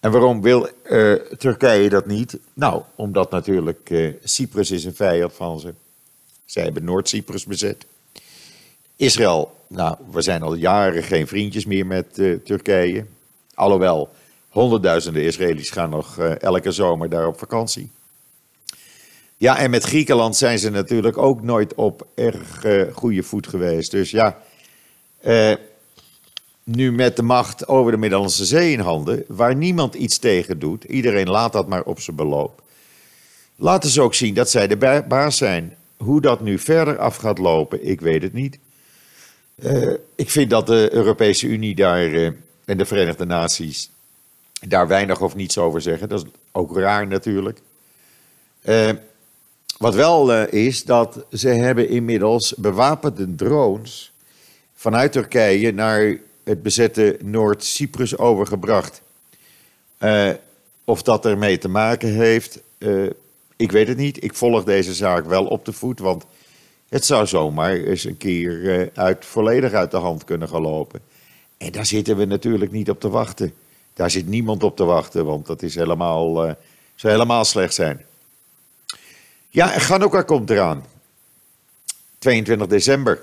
En 0.00 0.10
waarom 0.10 0.42
wil 0.42 0.68
uh, 0.84 1.14
Turkije 1.14 1.88
dat 1.88 2.06
niet? 2.06 2.38
Nou, 2.54 2.82
omdat 2.94 3.30
natuurlijk 3.30 3.90
uh, 3.90 4.14
Cyprus 4.24 4.70
is 4.70 4.84
een 4.84 4.94
vijand 4.94 5.32
van 5.32 5.60
ze. 5.60 5.74
Zij 6.44 6.62
hebben 6.62 6.84
Noord-Cyprus 6.84 7.44
bezet. 7.44 7.86
Israël, 8.96 9.56
nou, 9.66 9.96
we 10.10 10.22
zijn 10.22 10.42
al 10.42 10.54
jaren 10.54 11.02
geen 11.02 11.26
vriendjes 11.26 11.64
meer 11.64 11.86
met 11.86 12.14
Turkije. 12.44 13.04
Alhoewel, 13.54 14.10
honderdduizenden 14.52 15.22
Israëli's 15.22 15.70
gaan 15.70 15.90
nog 15.90 16.18
elke 16.18 16.72
zomer 16.72 17.08
daar 17.08 17.26
op 17.26 17.38
vakantie. 17.38 17.90
Ja, 19.36 19.58
en 19.58 19.70
met 19.70 19.84
Griekenland 19.84 20.36
zijn 20.36 20.58
ze 20.58 20.70
natuurlijk 20.70 21.18
ook 21.18 21.42
nooit 21.42 21.74
op 21.74 22.06
erg 22.14 22.64
goede 22.92 23.22
voet 23.22 23.46
geweest. 23.46 23.90
Dus 23.90 24.10
ja, 24.10 24.38
nu 26.64 26.92
met 26.92 27.16
de 27.16 27.22
macht 27.22 27.68
over 27.68 27.92
de 27.92 27.98
Middellandse 27.98 28.44
Zee 28.44 28.72
in 28.72 28.80
handen, 28.80 29.24
waar 29.28 29.56
niemand 29.56 29.94
iets 29.94 30.18
tegen 30.18 30.58
doet. 30.58 30.84
Iedereen 30.84 31.28
laat 31.28 31.52
dat 31.52 31.68
maar 31.68 31.82
op 31.82 32.00
zijn 32.00 32.16
beloop. 32.16 32.62
Laten 33.56 33.90
ze 33.90 34.00
ook 34.00 34.14
zien 34.14 34.34
dat 34.34 34.50
zij 34.50 34.66
de 34.66 35.04
baas 35.08 35.36
zijn. 35.36 35.76
Hoe 35.96 36.20
dat 36.20 36.40
nu 36.40 36.58
verder 36.58 36.98
af 36.98 37.16
gaat 37.16 37.38
lopen, 37.38 37.86
ik 37.86 38.00
weet 38.00 38.22
het 38.22 38.32
niet. 38.32 38.58
Ik 40.14 40.30
vind 40.30 40.50
dat 40.50 40.66
de 40.66 40.88
Europese 40.92 41.46
Unie 41.46 41.74
daar 41.74 42.12
en 42.64 42.78
de 42.78 42.84
Verenigde 42.84 43.24
Naties 43.24 43.90
daar 44.68 44.88
weinig 44.88 45.20
of 45.20 45.34
niets 45.34 45.58
over 45.58 45.80
zeggen. 45.80 46.08
Dat 46.08 46.24
is 46.24 46.30
ook 46.52 46.76
raar 46.76 47.06
natuurlijk. 47.06 47.60
Uh, 48.64 48.90
wat 49.78 49.94
wel 49.94 50.44
is 50.44 50.84
dat 50.84 51.24
ze 51.32 51.48
hebben 51.48 51.88
inmiddels 51.88 52.54
bewapende 52.54 53.34
drones 53.34 54.12
vanuit 54.74 55.12
Turkije 55.12 55.72
naar 55.72 56.16
het 56.44 56.62
bezette 56.62 57.18
Noord-Cyprus 57.22 58.18
overgebracht. 58.18 59.02
Uh, 59.98 60.30
of 60.84 61.02
dat 61.02 61.26
ermee 61.26 61.58
te 61.58 61.68
maken 61.68 62.08
heeft, 62.08 62.60
ik 63.56 63.72
weet 63.72 63.88
het 63.88 63.96
niet. 63.96 64.24
Ik 64.24 64.34
volg 64.34 64.64
deze 64.64 64.94
zaak 64.94 65.26
wel 65.26 65.46
op 65.46 65.64
de 65.64 65.72
voet, 65.72 65.98
want 65.98 66.24
het 66.88 67.04
zou 67.04 67.26
zomaar 67.26 67.76
eens 67.76 68.04
een 68.04 68.16
keer 68.16 68.90
uit, 68.94 69.24
volledig 69.24 69.72
uit 69.72 69.90
de 69.90 69.96
hand 69.96 70.24
kunnen 70.24 70.48
gaan 70.48 70.62
lopen. 70.62 71.00
En 71.58 71.72
daar 71.72 71.86
zitten 71.86 72.16
we 72.16 72.24
natuurlijk 72.24 72.72
niet 72.72 72.90
op 72.90 73.00
te 73.00 73.08
wachten. 73.08 73.54
Daar 73.94 74.10
zit 74.10 74.26
niemand 74.26 74.62
op 74.62 74.76
te 74.76 74.84
wachten, 74.84 75.24
want 75.24 75.46
dat 75.46 75.62
is 75.62 75.74
helemaal, 75.74 76.34
zou 76.94 77.12
helemaal 77.12 77.44
slecht 77.44 77.74
zijn. 77.74 78.04
Ja, 79.48 79.72
en 79.72 79.80
Ganouka 79.80 80.22
komt 80.22 80.50
eraan. 80.50 80.84
22 82.18 82.66
december 82.66 83.22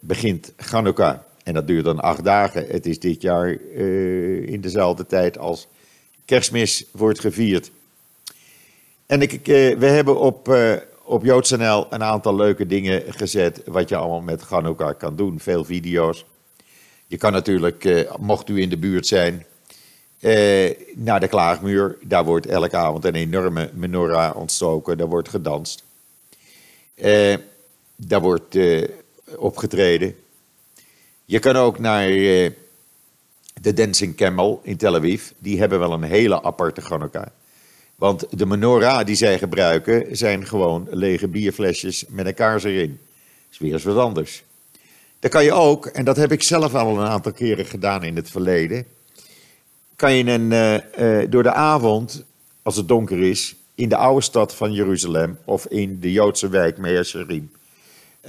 begint 0.00 0.52
Chanukka. 0.56 1.24
En 1.44 1.54
dat 1.54 1.66
duurt 1.66 1.84
dan 1.84 2.00
acht 2.00 2.24
dagen. 2.24 2.66
Het 2.68 2.86
is 2.86 2.98
dit 2.98 3.22
jaar 3.22 3.48
uh, 3.50 4.48
in 4.48 4.60
dezelfde 4.60 5.06
tijd 5.06 5.38
als 5.38 5.68
kerstmis 6.24 6.84
wordt 6.90 7.20
gevierd. 7.20 7.70
En 9.06 9.22
ik, 9.22 9.32
uh, 9.32 9.78
we 9.78 9.86
hebben 9.86 10.20
op, 10.20 10.48
uh, 10.48 10.74
op 11.02 11.24
JoodsNL 11.24 11.86
een 11.90 12.02
aantal 12.02 12.36
leuke 12.36 12.66
dingen 12.66 13.02
gezet. 13.12 13.62
Wat 13.66 13.88
je 13.88 13.96
allemaal 13.96 14.20
met 14.20 14.42
Chanukka 14.42 14.92
kan 14.92 15.16
doen. 15.16 15.40
Veel 15.40 15.64
video's. 15.64 16.24
Je 17.06 17.16
kan 17.16 17.32
natuurlijk, 17.32 18.08
mocht 18.18 18.48
u 18.48 18.60
in 18.60 18.68
de 18.68 18.76
buurt 18.76 19.06
zijn, 19.06 19.46
naar 20.94 21.20
de 21.20 21.28
Klaagmuur. 21.28 21.98
Daar 22.02 22.24
wordt 22.24 22.46
elke 22.46 22.76
avond 22.76 23.04
een 23.04 23.14
enorme 23.14 23.70
menorah 23.74 24.36
ontstoken. 24.36 24.98
Daar 24.98 25.08
wordt 25.08 25.28
gedanst. 25.28 25.84
daar 27.96 28.20
wordt 28.20 28.58
opgetreden. 29.36 30.16
Je 31.24 31.38
kan 31.38 31.56
ook 31.56 31.78
naar 31.78 32.08
de 33.60 33.72
Dancing 33.74 34.16
Camel 34.16 34.60
in 34.62 34.76
Tel 34.76 34.94
Aviv. 34.94 35.30
Die 35.38 35.58
hebben 35.58 35.78
wel 35.78 35.92
een 35.92 36.02
hele 36.02 36.42
aparte 36.42 36.80
Hanukkah. 36.80 37.26
Want 37.94 38.38
de 38.38 38.46
menorah 38.46 39.06
die 39.06 39.16
zij 39.16 39.38
gebruiken 39.38 40.16
zijn 40.16 40.46
gewoon 40.46 40.86
lege 40.90 41.28
bierflesjes 41.28 42.04
met 42.08 42.26
een 42.26 42.34
kaars 42.34 42.64
erin. 42.64 42.88
Dat 42.88 43.52
is 43.52 43.58
weer 43.58 43.72
eens 43.72 43.84
wat 43.84 43.96
anders. 43.96 44.42
Dan 45.24 45.32
kan 45.32 45.44
je 45.44 45.52
ook, 45.52 45.86
en 45.86 46.04
dat 46.04 46.16
heb 46.16 46.32
ik 46.32 46.42
zelf 46.42 46.74
al 46.74 46.98
een 46.98 47.06
aantal 47.06 47.32
keren 47.32 47.64
gedaan 47.64 48.02
in 48.02 48.16
het 48.16 48.30
verleden. 48.30 48.86
Kan 49.96 50.12
je 50.14 50.24
een, 50.24 50.50
uh, 50.50 51.20
uh, 51.20 51.30
door 51.30 51.42
de 51.42 51.52
avond, 51.52 52.24
als 52.62 52.76
het 52.76 52.88
donker 52.88 53.22
is, 53.22 53.54
in 53.74 53.88
de 53.88 53.96
oude 53.96 54.22
stad 54.22 54.54
van 54.54 54.72
Jeruzalem 54.72 55.38
of 55.44 55.66
in 55.66 56.00
de 56.00 56.12
Joodse 56.12 56.48
wijk 56.48 56.78
Mea 56.78 57.02
Sherim 57.02 57.50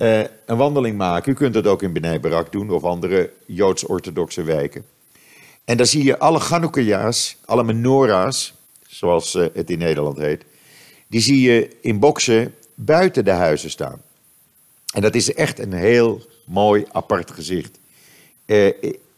uh, 0.02 0.20
een 0.20 0.58
wandeling 0.58 0.98
maken. 0.98 1.32
U 1.32 1.36
kunt 1.36 1.56
het 1.56 1.68
ook 1.68 1.82
in 1.82 1.94
Benay 1.94 2.20
Barak 2.20 2.52
doen 2.52 2.70
of 2.70 2.84
andere 2.84 3.32
Joods-orthodoxe 3.46 4.44
wijken. 4.44 4.86
En 5.66 5.78
dan 5.78 5.86
zie 5.86 6.04
je 6.04 6.20
alle 6.20 6.40
Chanukka's, 6.40 7.38
alle 7.46 7.64
menorah's, 7.64 8.54
zoals 8.88 9.34
het 9.34 9.70
in 9.70 9.80
Nederland 9.80 10.18
heet, 10.18 10.44
die 11.08 11.22
zie 11.22 11.42
je 11.42 11.70
in 11.82 12.00
boksen 12.00 12.56
buiten 12.74 13.26
de 13.26 13.32
huizen 13.32 13.70
staan. 13.70 14.02
En 14.94 15.02
dat 15.02 15.16
is 15.16 15.34
echt 15.34 15.60
een 15.60 15.74
heel 15.74 16.34
mooi 16.46 16.86
apart 16.92 17.32
gezicht. 17.32 17.80
Uh, 18.46 18.68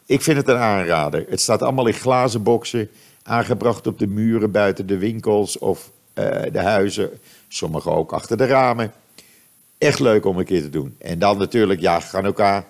ik 0.06 0.22
vind 0.22 0.36
het 0.36 0.48
een 0.48 0.56
aanrader. 0.56 1.26
Het 1.28 1.40
staat 1.40 1.62
allemaal 1.62 1.86
in 1.86 1.94
glazen 1.94 2.42
boksen, 2.42 2.90
aangebracht 3.22 3.86
op 3.86 3.98
de 3.98 4.06
muren 4.06 4.50
buiten 4.50 4.86
de 4.86 4.98
winkels 4.98 5.58
of 5.58 5.90
de 6.52 6.60
huizen, 6.60 7.10
sommige 7.48 7.90
ook 7.90 8.12
achter 8.12 8.36
de 8.36 8.46
ramen. 8.46 8.92
Echt 9.78 9.98
leuk 9.98 10.24
om 10.24 10.38
een 10.38 10.44
keer 10.44 10.62
te 10.62 10.70
doen. 10.70 10.94
En 10.98 11.18
dan 11.18 11.38
natuurlijk, 11.38 11.80
ja, 11.80 12.00
Hanukkah. 12.12 12.62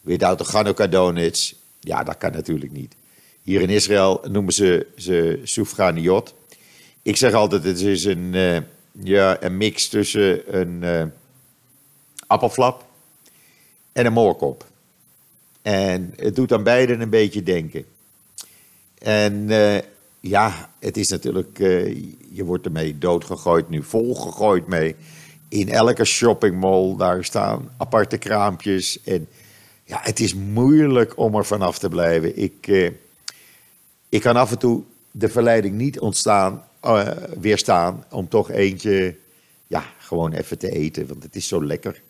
Without 0.00 0.38
de 0.38 0.44
Hanukkah 0.52 0.90
donuts. 0.90 1.54
Ja, 1.80 2.02
dat 2.02 2.18
kan 2.18 2.32
natuurlijk 2.32 2.72
niet. 2.72 2.94
Hier 3.42 3.60
in 3.60 3.68
Israël 3.70 4.24
noemen 4.30 4.52
ze 4.52 4.86
ze 4.96 5.40
soufganiot. 5.42 6.34
Ik 7.02 7.16
zeg 7.16 7.32
altijd, 7.32 7.64
het 7.64 7.80
is 7.80 8.04
een, 8.04 8.32
uh, 8.34 8.56
ja, 8.92 9.42
een 9.42 9.56
mix 9.56 9.88
tussen 9.88 10.58
een 10.60 10.82
uh, 10.82 11.04
appelflap 12.26 12.84
en 13.94 14.06
een 14.06 14.12
moorkop. 14.12 14.66
En 15.62 16.12
het 16.16 16.36
doet 16.36 16.52
aan 16.52 16.62
beiden 16.62 17.00
een 17.00 17.10
beetje 17.10 17.42
denken. 17.42 17.84
En 18.98 19.32
uh, 19.50 19.78
ja, 20.20 20.70
het 20.78 20.96
is 20.96 21.08
natuurlijk, 21.08 21.58
je 22.30 22.44
wordt 22.44 22.64
ermee 22.64 22.98
doodgegooid 22.98 23.68
nu, 23.68 23.82
volgegooid 23.82 24.66
mee 24.66 24.96
in 25.54 25.68
elke 25.68 26.04
shoppingmall, 26.04 26.96
daar 26.96 27.24
staan 27.24 27.70
aparte 27.76 28.18
kraampjes. 28.18 29.02
En 29.02 29.28
ja, 29.84 29.98
het 30.02 30.20
is 30.20 30.34
moeilijk 30.34 31.18
om 31.18 31.34
er 31.34 31.44
vanaf 31.44 31.78
te 31.78 31.88
blijven. 31.88 32.38
Ik, 32.38 32.66
eh, 32.66 32.90
ik 34.08 34.20
kan 34.20 34.36
af 34.36 34.50
en 34.50 34.58
toe 34.58 34.82
de 35.10 35.28
verleiding 35.28 35.74
niet 35.74 36.00
ontstaan, 36.00 36.64
weerstaan 37.40 38.04
om 38.10 38.28
toch 38.28 38.50
eentje, 38.50 39.16
ja, 39.66 39.84
gewoon 39.98 40.32
even 40.32 40.58
te 40.58 40.70
eten, 40.70 41.06
want 41.06 41.22
het 41.22 41.36
is 41.36 41.48
zo 41.48 41.64
lekker. 41.64 42.02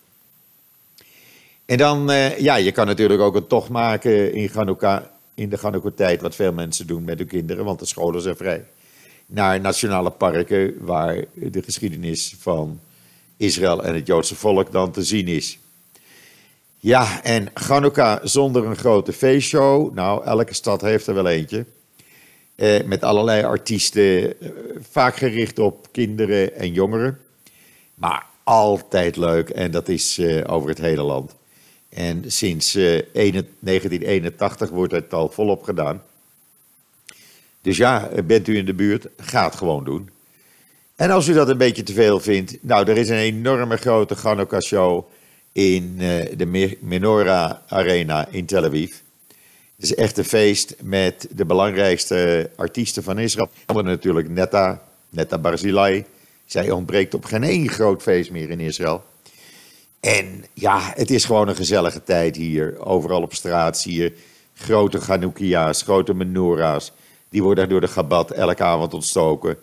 En 1.66 1.76
dan, 1.76 2.10
uh, 2.10 2.38
ja, 2.38 2.56
je 2.56 2.72
kan 2.72 2.86
natuurlijk 2.86 3.20
ook 3.20 3.34
een 3.34 3.46
tocht 3.46 3.68
maken 3.68 4.32
in 4.32 4.50
Hanukkah, 4.54 5.02
in 5.34 5.48
de 5.48 5.58
Hanukkah-tijd, 5.60 6.20
wat 6.20 6.34
veel 6.34 6.52
mensen 6.52 6.86
doen 6.86 7.04
met 7.04 7.18
hun 7.18 7.26
kinderen, 7.28 7.64
want 7.64 7.78
de 7.78 7.86
scholen 7.86 8.22
zijn 8.22 8.36
vrij. 8.36 8.64
Naar 9.26 9.60
nationale 9.60 10.10
parken 10.10 10.74
waar 10.80 11.24
de 11.34 11.62
geschiedenis 11.62 12.36
van 12.38 12.80
Israël 13.36 13.84
en 13.84 13.94
het 13.94 14.06
Joodse 14.06 14.34
volk 14.34 14.72
dan 14.72 14.90
te 14.90 15.04
zien 15.04 15.28
is. 15.28 15.58
Ja, 16.78 17.22
en 17.22 17.48
Hanukkah 17.54 18.24
zonder 18.24 18.66
een 18.66 18.76
grote 18.76 19.12
feestshow. 19.12 19.94
Nou, 19.94 20.24
elke 20.24 20.54
stad 20.54 20.80
heeft 20.80 21.06
er 21.06 21.14
wel 21.14 21.28
eentje. 21.28 21.64
Eh, 22.54 22.84
met 22.84 23.04
allerlei 23.04 23.42
artiesten, 23.42 24.40
eh, 24.40 24.48
vaak 24.90 25.16
gericht 25.16 25.58
op 25.58 25.88
kinderen 25.92 26.54
en 26.54 26.72
jongeren. 26.72 27.18
Maar 27.94 28.26
altijd 28.42 29.16
leuk 29.16 29.48
en 29.48 29.70
dat 29.70 29.88
is 29.88 30.18
eh, 30.18 30.52
over 30.52 30.68
het 30.68 30.78
hele 30.78 31.02
land. 31.02 31.34
En 31.94 32.24
sinds 32.26 32.74
eh, 32.74 33.02
1981 33.12 34.70
wordt 34.70 34.92
het 34.92 35.12
al 35.12 35.28
volop 35.28 35.62
gedaan. 35.62 36.02
Dus 37.60 37.76
ja, 37.76 38.10
bent 38.24 38.48
u 38.48 38.56
in 38.56 38.64
de 38.64 38.74
buurt, 38.74 39.06
ga 39.16 39.44
het 39.44 39.54
gewoon 39.54 39.84
doen. 39.84 40.10
En 40.96 41.10
als 41.10 41.28
u 41.28 41.32
dat 41.32 41.48
een 41.48 41.58
beetje 41.58 41.82
te 41.82 41.92
veel 41.92 42.20
vindt, 42.20 42.56
nou, 42.60 42.90
er 42.90 42.96
is 42.96 43.08
een 43.08 43.16
enorme 43.16 43.76
grote 43.76 44.14
Hanukkah 44.22 44.60
show 44.60 45.04
in 45.52 45.94
uh, 45.98 46.24
de 46.36 46.76
Menorah 46.80 47.52
Arena 47.68 48.28
in 48.30 48.46
Tel 48.46 48.64
Aviv. 48.64 48.92
Het 49.76 49.84
is 49.84 49.94
echt 49.94 50.18
een 50.18 50.24
feest 50.24 50.74
met 50.82 51.28
de 51.30 51.44
belangrijkste 51.44 52.50
artiesten 52.56 53.02
van 53.02 53.18
Israël. 53.18 53.48
Onder 53.66 53.84
natuurlijk 53.84 54.28
Netta, 54.28 54.82
Netta 55.08 55.38
Barzilai. 55.38 56.04
Zij 56.44 56.70
ontbreekt 56.70 57.14
op 57.14 57.24
geen 57.24 57.42
één 57.42 57.68
groot 57.68 58.02
feest 58.02 58.30
meer 58.30 58.50
in 58.50 58.60
Israël. 58.60 59.04
En 60.04 60.44
ja, 60.52 60.92
het 60.94 61.10
is 61.10 61.24
gewoon 61.24 61.48
een 61.48 61.56
gezellige 61.56 62.02
tijd 62.02 62.36
hier. 62.36 62.84
Overal 62.86 63.22
op 63.22 63.34
straat 63.34 63.78
zie 63.78 64.02
je 64.02 64.16
grote 64.54 65.00
Chanukkia's, 65.00 65.82
grote 65.82 66.14
menorah's. 66.14 66.92
Die 67.28 67.42
worden 67.42 67.68
door 67.68 67.80
de 67.80 67.88
Gabat 67.88 68.30
elke 68.30 68.62
avond 68.62 68.94
ontstoken. 68.94 69.58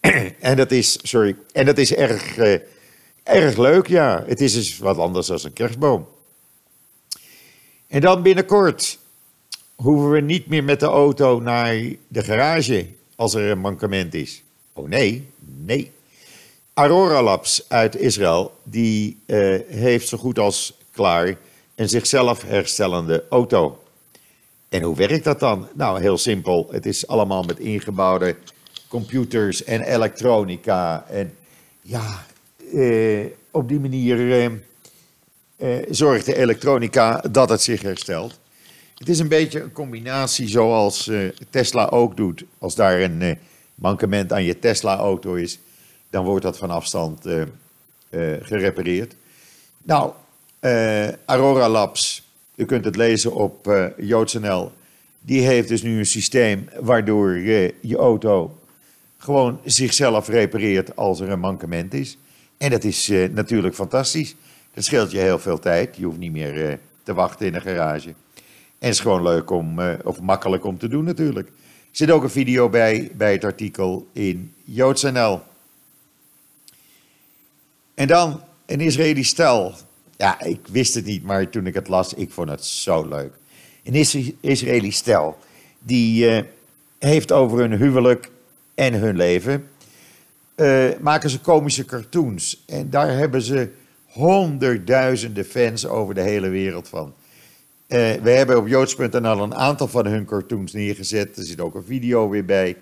en 0.40 0.56
dat 0.56 0.70
is, 0.70 0.98
sorry, 1.02 1.36
en 1.52 1.66
dat 1.66 1.78
is 1.78 1.94
erg, 1.94 2.36
eh, 2.36 2.60
erg 3.22 3.56
leuk, 3.56 3.86
ja. 3.86 4.24
Het 4.26 4.40
is 4.40 4.52
dus 4.52 4.78
wat 4.78 4.98
anders 4.98 5.26
dan 5.26 5.38
een 5.42 5.52
kerstboom. 5.52 6.08
En 7.86 8.00
dan 8.00 8.22
binnenkort 8.22 8.98
hoeven 9.74 10.10
we 10.10 10.20
niet 10.20 10.46
meer 10.46 10.64
met 10.64 10.80
de 10.80 10.86
auto 10.86 11.40
naar 11.40 11.74
de 12.08 12.22
garage 12.22 12.86
als 13.16 13.34
er 13.34 13.50
een 13.50 13.58
mankement 13.58 14.14
is. 14.14 14.42
Oh 14.72 14.88
nee, 14.88 15.28
nee. 15.64 15.92
Aurora 16.80 17.22
Labs 17.22 17.64
uit 17.68 17.96
Israël, 17.96 18.52
die 18.62 19.18
uh, 19.26 19.60
heeft 19.68 20.08
zo 20.08 20.18
goed 20.18 20.38
als 20.38 20.72
klaar 20.92 21.36
een 21.74 21.88
zichzelf 21.88 22.42
herstellende 22.42 23.24
auto. 23.30 23.82
En 24.68 24.82
hoe 24.82 24.96
werkt 24.96 25.24
dat 25.24 25.40
dan? 25.40 25.68
Nou, 25.74 26.00
heel 26.00 26.18
simpel. 26.18 26.68
Het 26.70 26.86
is 26.86 27.06
allemaal 27.06 27.42
met 27.42 27.58
ingebouwde 27.58 28.36
computers 28.88 29.64
en 29.64 29.82
elektronica. 29.82 31.06
En 31.08 31.34
ja, 31.82 32.26
uh, 32.72 33.26
op 33.50 33.68
die 33.68 33.80
manier 33.80 34.50
uh, 35.56 35.82
zorgt 35.90 36.26
de 36.26 36.36
elektronica 36.36 37.24
dat 37.30 37.48
het 37.48 37.62
zich 37.62 37.82
herstelt. 37.82 38.38
Het 38.94 39.08
is 39.08 39.18
een 39.18 39.28
beetje 39.28 39.60
een 39.60 39.72
combinatie 39.72 40.48
zoals 40.48 41.10
Tesla 41.50 41.86
ook 41.86 42.16
doet. 42.16 42.44
Als 42.58 42.74
daar 42.74 43.00
een 43.00 43.38
mankement 43.74 44.32
aan 44.32 44.44
je 44.44 44.58
Tesla-auto 44.58 45.34
is, 45.34 45.58
dan 46.10 46.24
wordt 46.24 46.44
dat 46.44 46.58
van 46.58 46.70
afstand 46.70 47.26
uh, 47.26 47.42
uh, 48.10 48.36
gerepareerd. 48.40 49.14
Nou, 49.82 50.12
uh, 50.60 51.12
Aurora 51.24 51.68
Labs, 51.68 52.28
u 52.54 52.64
kunt 52.64 52.84
het 52.84 52.96
lezen 52.96 53.34
op 53.34 53.90
JoodsNL, 53.96 54.72
die 55.20 55.40
heeft 55.40 55.68
dus 55.68 55.82
nu 55.82 55.98
een 55.98 56.06
systeem 56.06 56.68
waardoor 56.80 57.38
je 57.38 57.96
auto 57.96 58.58
gewoon 59.18 59.60
zichzelf 59.64 60.28
repareert 60.28 60.96
als 60.96 61.20
er 61.20 61.28
een 61.28 61.40
mankement 61.40 61.94
is. 61.94 62.18
En 62.56 62.70
dat 62.70 62.84
is 62.84 63.08
natuurlijk 63.08 63.74
fantastisch. 63.74 64.34
Dat 64.74 64.84
scheelt 64.84 65.10
je 65.10 65.18
heel 65.18 65.38
veel 65.38 65.58
tijd. 65.58 65.96
Je 65.96 66.04
hoeft 66.04 66.18
niet 66.18 66.32
meer 66.32 66.78
te 67.02 67.14
wachten 67.14 67.46
in 67.46 67.54
een 67.54 67.60
garage. 67.60 68.14
En 68.78 68.88
is 68.88 69.00
gewoon 69.00 69.22
leuk 69.22 69.50
om, 69.50 69.80
of 70.04 70.20
makkelijk 70.20 70.64
om 70.64 70.78
te 70.78 70.88
doen 70.88 71.04
natuurlijk. 71.04 71.48
Er 71.48 71.52
zit 71.90 72.10
ook 72.10 72.22
een 72.22 72.30
video 72.30 72.68
bij, 72.68 73.10
bij 73.14 73.32
het 73.32 73.44
artikel 73.44 74.06
in 74.12 74.54
JoodsNL. 74.64 75.40
En 78.00 78.06
dan 78.06 78.40
een 78.66 78.80
Israëli 78.80 79.24
stel. 79.24 79.74
Ja, 80.16 80.42
ik 80.42 80.60
wist 80.70 80.94
het 80.94 81.04
niet, 81.04 81.22
maar 81.22 81.48
toen 81.48 81.66
ik 81.66 81.74
het 81.74 81.88
las, 81.88 82.14
ik 82.14 82.30
vond 82.30 82.48
het 82.48 82.64
zo 82.64 83.08
leuk. 83.08 83.32
Een 83.84 83.94
Israëli 84.40 84.90
stel, 84.90 85.38
die 85.78 86.30
uh, 86.30 86.42
heeft 86.98 87.32
over 87.32 87.58
hun 87.58 87.72
huwelijk 87.72 88.30
en 88.74 88.94
hun 88.94 89.16
leven, 89.16 89.68
uh, 90.56 90.88
maken 91.00 91.30
ze 91.30 91.40
komische 91.40 91.84
cartoons. 91.84 92.62
En 92.66 92.90
daar 92.90 93.16
hebben 93.16 93.42
ze 93.42 93.70
honderdduizenden 94.06 95.44
fans 95.44 95.86
over 95.86 96.14
de 96.14 96.22
hele 96.22 96.48
wereld 96.48 96.88
van. 96.88 97.14
Uh, 97.88 98.12
we 98.22 98.30
hebben 98.30 98.58
op 98.58 98.68
joods.nl 98.68 99.42
een 99.42 99.54
aantal 99.54 99.88
van 99.88 100.06
hun 100.06 100.24
cartoons 100.24 100.72
neergezet. 100.72 101.36
Er 101.36 101.44
zit 101.44 101.60
ook 101.60 101.74
een 101.74 101.84
video 101.84 102.28
weer 102.28 102.44
bij. 102.44 102.76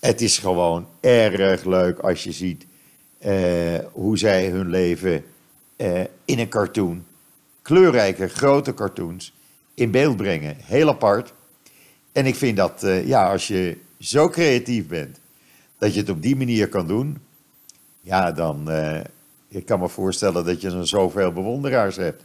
Het 0.00 0.20
is 0.20 0.38
gewoon 0.38 0.86
erg 1.00 1.64
leuk 1.64 1.98
als 1.98 2.24
je 2.24 2.32
ziet 2.32 2.66
hoe 3.92 4.18
zij 4.18 4.48
hun 4.48 4.68
leven 4.68 5.24
uh, 5.76 6.00
in 6.24 6.38
een 6.38 6.48
cartoon, 6.48 7.04
kleurrijke, 7.62 8.28
grote 8.28 8.74
cartoons, 8.74 9.34
in 9.74 9.90
beeld 9.90 10.16
brengen. 10.16 10.56
Heel 10.60 10.88
apart. 10.88 11.32
En 12.12 12.26
ik 12.26 12.34
vind 12.34 12.56
dat, 12.56 12.82
uh, 12.84 13.06
ja, 13.06 13.30
als 13.30 13.46
je 13.46 13.76
zo 13.98 14.28
creatief 14.28 14.86
bent, 14.86 15.18
dat 15.78 15.94
je 15.94 16.00
het 16.00 16.10
op 16.10 16.22
die 16.22 16.36
manier 16.36 16.68
kan 16.68 16.86
doen, 16.86 17.18
ja, 18.00 18.32
dan, 18.32 18.70
ik 19.48 19.66
kan 19.66 19.80
me 19.80 19.88
voorstellen 19.88 20.44
dat 20.44 20.60
je 20.60 20.70
dan 20.70 20.86
zoveel 20.86 21.32
bewonderaars 21.32 21.96
hebt. 21.96 22.24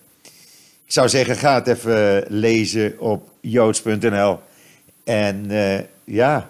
Ik 0.85 0.93
zou 0.93 1.09
zeggen, 1.09 1.35
ga 1.35 1.55
het 1.55 1.67
even 1.67 2.25
lezen 2.27 2.99
op 2.99 3.31
joods.nl. 3.39 4.39
En 5.03 5.47
ja, 6.03 6.49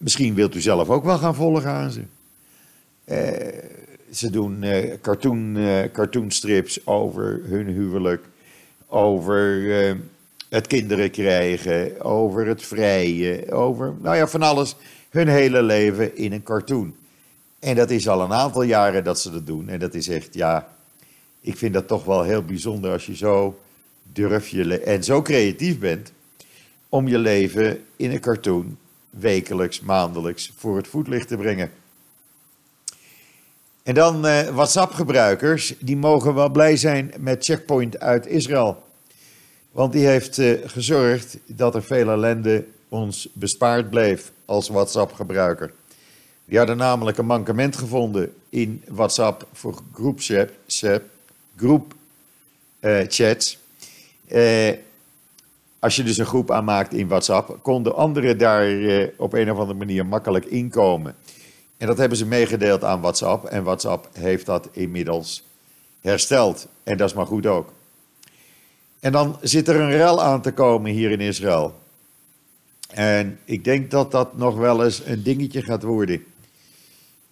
Misschien 0.00 0.34
wilt 0.34 0.54
u 0.54 0.60
zelf 0.60 0.88
ook 0.88 1.04
wel 1.04 1.18
gaan 1.18 1.34
volgen 1.34 1.70
aan 1.70 1.90
ze. 1.90 2.02
Uh, 3.04 3.62
ze 4.10 4.30
doen 4.30 4.62
uh, 4.62 4.94
cartoon, 5.00 5.56
uh, 5.56 5.82
cartoonstrips 5.92 6.86
over 6.86 7.40
hun 7.44 7.66
huwelijk, 7.66 8.24
over 8.86 9.96
het 10.48 10.66
kinderen 10.66 11.10
krijgen, 11.10 12.00
over 12.00 12.46
het 12.46 12.62
vrije, 12.62 13.52
over, 13.52 13.94
nou 14.00 14.16
ja, 14.16 14.26
van 14.26 14.42
alles. 14.42 14.76
Hun 15.10 15.28
hele 15.28 15.62
leven 15.62 16.16
in 16.16 16.32
een 16.32 16.42
cartoon. 16.42 16.94
En 17.58 17.76
dat 17.76 17.90
is 17.90 18.08
al 18.08 18.20
een 18.20 18.32
aantal 18.32 18.62
jaren 18.62 19.04
dat 19.04 19.20
ze 19.20 19.30
dat 19.30 19.46
doen. 19.46 19.68
En 19.68 19.78
dat 19.78 19.94
is 19.94 20.08
echt, 20.08 20.34
ja, 20.34 20.68
ik 21.40 21.56
vind 21.56 21.74
dat 21.74 21.88
toch 21.88 22.04
wel 22.04 22.22
heel 22.22 22.42
bijzonder 22.42 22.92
als 22.92 23.06
je 23.06 23.16
zo 23.16 23.58
durf 24.12 24.52
en 24.52 25.04
zo 25.04 25.22
creatief 25.22 25.78
bent 25.78 26.12
om 26.88 27.08
je 27.08 27.18
leven 27.18 27.84
in 27.96 28.10
een 28.10 28.20
cartoon 28.20 28.76
wekelijks, 29.10 29.80
maandelijks 29.80 30.52
voor 30.56 30.76
het 30.76 30.88
voetlicht 30.88 31.28
te 31.28 31.36
brengen. 31.36 31.70
En 33.82 33.94
dan 33.94 34.26
uh, 34.26 34.48
WhatsApp-gebruikers, 34.48 35.74
die 35.78 35.96
mogen 35.96 36.34
wel 36.34 36.48
blij 36.48 36.76
zijn 36.76 37.12
met 37.18 37.44
Checkpoint 37.44 38.00
uit 38.00 38.26
Israël. 38.26 38.82
Want 39.72 39.92
die 39.92 40.06
heeft 40.06 40.38
uh, 40.38 40.58
gezorgd 40.64 41.36
dat 41.46 41.74
er 41.74 41.82
veel 41.82 42.10
ellende 42.10 42.64
ons 42.88 43.28
bespaard 43.32 43.90
bleef 43.90 44.32
als 44.44 44.68
WhatsApp-gebruiker. 44.68 45.72
Die 46.44 46.58
hadden 46.58 46.76
namelijk 46.76 47.18
een 47.18 47.26
mankement 47.26 47.76
gevonden 47.76 48.34
in 48.48 48.82
WhatsApp 48.88 49.46
voor 49.52 49.82
groepchats. 49.92 50.84
Groep, 51.56 51.94
uh, 52.80 53.00
chats 53.08 53.58
als 55.80 55.96
je 55.96 56.02
dus 56.02 56.18
een 56.18 56.26
groep 56.26 56.50
aanmaakt 56.50 56.94
in 56.94 57.08
WhatsApp, 57.08 57.58
konden 57.62 57.96
anderen 57.96 58.38
daar 58.38 58.66
eh, 58.66 59.08
op 59.16 59.32
een 59.32 59.50
of 59.50 59.58
andere 59.58 59.78
manier 59.78 60.06
makkelijk 60.06 60.44
inkomen. 60.44 61.14
En 61.76 61.86
dat 61.86 61.98
hebben 61.98 62.18
ze 62.18 62.26
meegedeeld 62.26 62.84
aan 62.84 63.00
WhatsApp. 63.00 63.44
En 63.44 63.64
WhatsApp 63.64 64.08
heeft 64.12 64.46
dat 64.46 64.68
inmiddels 64.72 65.44
hersteld. 66.00 66.66
En 66.82 66.96
dat 66.96 67.08
is 67.08 67.14
maar 67.14 67.26
goed 67.26 67.46
ook. 67.46 67.72
En 69.00 69.12
dan 69.12 69.38
zit 69.40 69.68
er 69.68 69.80
een 69.80 69.90
rel 69.90 70.22
aan 70.22 70.42
te 70.42 70.52
komen 70.52 70.90
hier 70.90 71.10
in 71.10 71.20
Israël. 71.20 71.74
En 72.88 73.38
ik 73.44 73.64
denk 73.64 73.90
dat 73.90 74.10
dat 74.10 74.36
nog 74.36 74.56
wel 74.56 74.84
eens 74.84 75.02
een 75.06 75.22
dingetje 75.22 75.62
gaat 75.62 75.82
worden. 75.82 76.24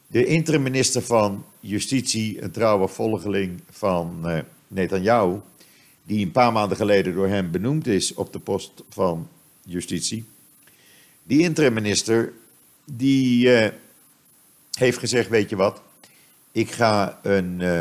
De 0.06 0.24
interim-minister 0.24 1.02
van 1.02 1.44
Justitie, 1.60 2.42
een 2.42 2.50
trouwe 2.50 2.88
volgeling 2.88 3.60
van 3.70 4.20
uh, 4.24 4.38
Netanyahu, 4.68 5.36
die 6.08 6.24
een 6.24 6.32
paar 6.32 6.52
maanden 6.52 6.76
geleden 6.76 7.14
door 7.14 7.28
hem 7.28 7.50
benoemd 7.50 7.86
is 7.86 8.14
op 8.14 8.32
de 8.32 8.38
post 8.38 8.70
van 8.88 9.28
justitie. 9.64 10.24
Die 11.22 11.40
interim-minister, 11.40 12.32
die 12.84 13.46
uh, 13.46 13.68
heeft 14.72 14.98
gezegd, 14.98 15.28
weet 15.28 15.50
je 15.50 15.56
wat, 15.56 15.82
ik 16.52 16.70
ga 16.70 17.18
een, 17.22 17.60
uh, 17.60 17.76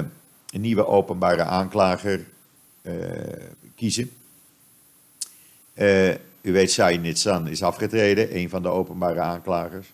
een 0.50 0.62
nieuwe 0.62 0.88
openbare 0.88 1.44
aanklager 1.44 2.26
uh, 2.82 2.94
kiezen. 3.76 4.12
u 6.42 6.52
weet, 6.52 6.72
Shai 6.72 6.98
Nitsan 6.98 7.48
is 7.48 7.64
afgetreden, 7.64 8.38
een 8.38 8.50
van 8.50 8.62
de 8.62 8.70
openbare 8.70 9.20
aanklagers. 9.20 9.88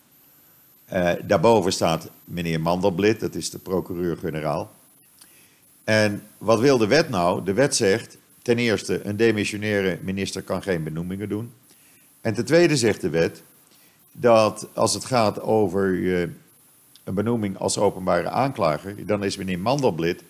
daarboven 1.24 1.74
staat 1.74 2.10
meneer 2.24 2.62
Mandelblit, 2.62 3.19
dat 3.19 3.36
is 3.36 3.50
de 3.50 3.60
procureur-generaal. 3.60 4.72
En 5.84 6.24
wat 6.38 6.60
wil 6.60 6.78
de 6.78 6.88
wet 6.88 7.10
nou? 7.10 7.43
De 7.43 7.54
wet 7.54 7.76
zegt, 7.76 8.17
Ten 8.43 8.58
eerste, 8.58 9.06
een 9.06 9.17
demissionaire 9.17 9.99
minister 10.01 10.41
kan 10.41 10.63
geen 10.63 10.84
benoemingen 10.84 11.29
doen. 11.29 11.51
En 12.21 12.34
ten 12.34 12.45
tweede 12.45 12.77
zegt 12.77 13.01
de 13.01 13.10
wet 13.10 13.43
dat 14.12 14.67
als 14.73 14.93
het 14.93 15.06
gaat 15.06 15.41
over 15.41 15.89
uh, 15.89 16.21
een 17.03 17.13
benoeming 17.13 17.58
als 17.58 17.77
openbare 17.77 18.29
aanklager, 18.29 19.06
dan 19.06 19.23
is 19.23 19.38
meneer 19.38 19.60
Mandelblit 19.60 20.23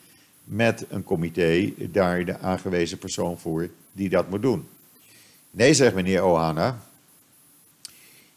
met 0.43 0.85
een 0.89 1.03
comité 1.03 1.73
daar 1.77 2.25
de 2.25 2.39
aangewezen 2.39 2.97
persoon 2.97 3.39
voor 3.39 3.69
die 3.91 4.09
dat 4.09 4.29
moet 4.29 4.41
doen. 4.41 4.67
Nee, 5.51 5.73
zegt 5.73 5.95
meneer 5.95 6.23
Ohana, 6.23 6.79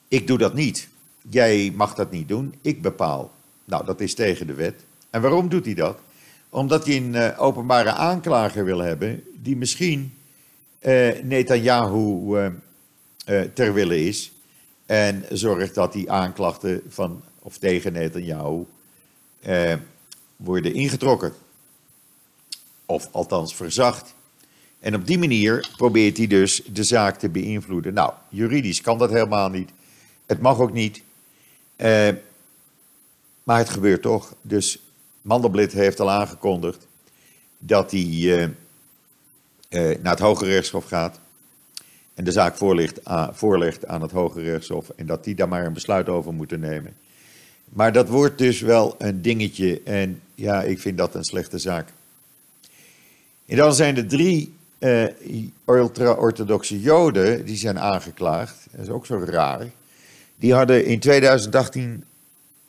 ik 0.09 0.27
doe 0.27 0.39
dat 0.39 0.55
niet. 0.55 0.89
Jij 1.31 1.73
mag 1.75 1.95
dat 1.95 2.11
niet 2.11 2.29
doen, 2.29 2.55
ik 2.61 2.83
bepaal. 2.83 3.33
Nou, 3.65 3.85
dat 3.85 4.01
is 4.01 4.15
tegen 4.15 4.47
de 4.47 4.55
wet. 4.55 4.85
En 5.11 5.21
waarom 5.21 5.49
doet 5.49 5.65
hij 5.65 5.75
dat? 5.75 5.99
Omdat 6.49 6.87
hij 6.87 6.97
een 6.97 7.15
uh, 7.15 7.43
openbare 7.43 7.93
aanklager 7.93 8.65
wil 8.65 8.79
hebben 8.79 9.25
die 9.35 9.57
misschien 9.57 10.15
uh, 10.81 11.23
Netanyahu 11.23 12.37
uh, 13.29 13.41
ter 13.55 13.75
wille 13.75 14.05
is. 14.05 14.33
En 14.87 15.25
zorgt 15.31 15.75
dat 15.75 15.93
die 15.93 16.11
aanklachten 16.11 16.83
van, 16.89 17.23
of 17.39 17.59
tegen 17.59 17.93
Netanyahu 17.93 18.65
eh, 19.41 19.75
worden 20.37 20.75
ingetrokken. 20.75 21.33
Of 22.87 23.09
althans 23.13 23.55
verzacht. 23.55 24.15
En 24.79 24.95
op 24.95 25.07
die 25.07 25.19
manier 25.19 25.69
probeert 25.77 26.17
hij 26.17 26.27
dus 26.27 26.63
de 26.73 26.83
zaak 26.83 27.19
te 27.19 27.29
beïnvloeden. 27.29 27.95
Nou, 27.95 28.13
juridisch 28.29 28.81
kan 28.81 28.99
dat 28.99 29.11
helemaal 29.11 29.49
niet. 29.49 29.71
Het 30.27 30.41
mag 30.41 30.59
ook 30.59 30.73
niet. 30.73 31.03
Eh, 31.77 32.09
maar 33.43 33.59
het 33.59 33.69
gebeurt 33.69 34.03
toch. 34.03 34.35
Dus 34.43 34.79
Mandelblit 35.27 35.73
heeft 35.73 36.01
al 36.01 36.11
aangekondigd 36.11 36.87
dat 37.59 37.91
hij 37.91 38.01
eh, 38.01 38.43
eh, 39.69 39.99
naar 40.03 40.13
het 40.13 40.21
Hoge 40.21 40.45
Rechtshof 40.45 40.85
gaat. 40.85 41.21
En 42.15 42.25
de 42.25 42.31
zaak 42.31 42.57
voorlegt 43.33 43.87
aan, 43.87 44.03
het 44.03 44.11
Hoge 44.11 44.43
Rechtshof. 44.43 44.89
En 44.97 45.07
dat 45.07 45.25
die 45.25 45.35
daar 45.35 45.49
maar 45.49 45.67
een 45.67 45.73
besluit 45.73 46.09
over 46.09 46.35
moeten 46.35 46.61
nemen. 46.61 46.97
Maar 47.65 47.93
dat 47.93 48.09
wordt 48.09 48.39
dus 48.39 48.61
wel 48.61 48.95
een 48.99 49.23
dingetje. 49.23 49.81
En 49.85 50.21
ja, 50.35 50.63
ik 50.63 50.81
vind 50.81 50.99
dat 50.99 51.15
een 51.15 51.25
slechte 51.25 51.59
zaak. 51.59 51.89
En 53.47 53.57
dan 53.57 53.75
zijn 53.75 53.97
er 53.97 54.07
drie 54.07 54.55
uh, 54.79 55.07
ultra-orthodoxe 55.67 56.81
Joden 56.81 57.45
die 57.45 57.57
zijn 57.57 57.79
aangeklaagd. 57.79 58.67
Dat 58.71 58.81
is 58.81 58.93
ook 58.93 59.07
zo 59.07 59.25
raar. 59.25 59.67
Die 60.37 60.55
hadden 60.55 60.85
in 60.85 61.01
2018 61.01 62.05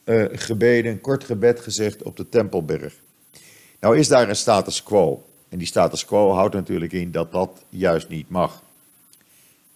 uh, 0.08 0.26
gebeden, 0.32 0.91
een 0.91 1.02
kort 1.02 1.24
gebed 1.24 1.60
gezegd 1.60 2.04
op 2.04 2.17
de 2.17 2.30
Tempelberg. 2.30 2.93
Nou 3.80 3.98
is 3.98 4.08
daar 4.08 4.30
een 4.30 4.36
status 4.36 4.84
quo. 4.84 5.26
En 5.50 5.58
die 5.58 5.67
status 5.67 6.06
quo 6.06 6.32
houdt 6.32 6.56
natuurlijk 6.56 6.91
in 6.91 7.12
dat 7.12 7.32
dat 7.32 7.63
juist 7.70 8.10
niet 8.10 8.30
mag. 8.30 8.63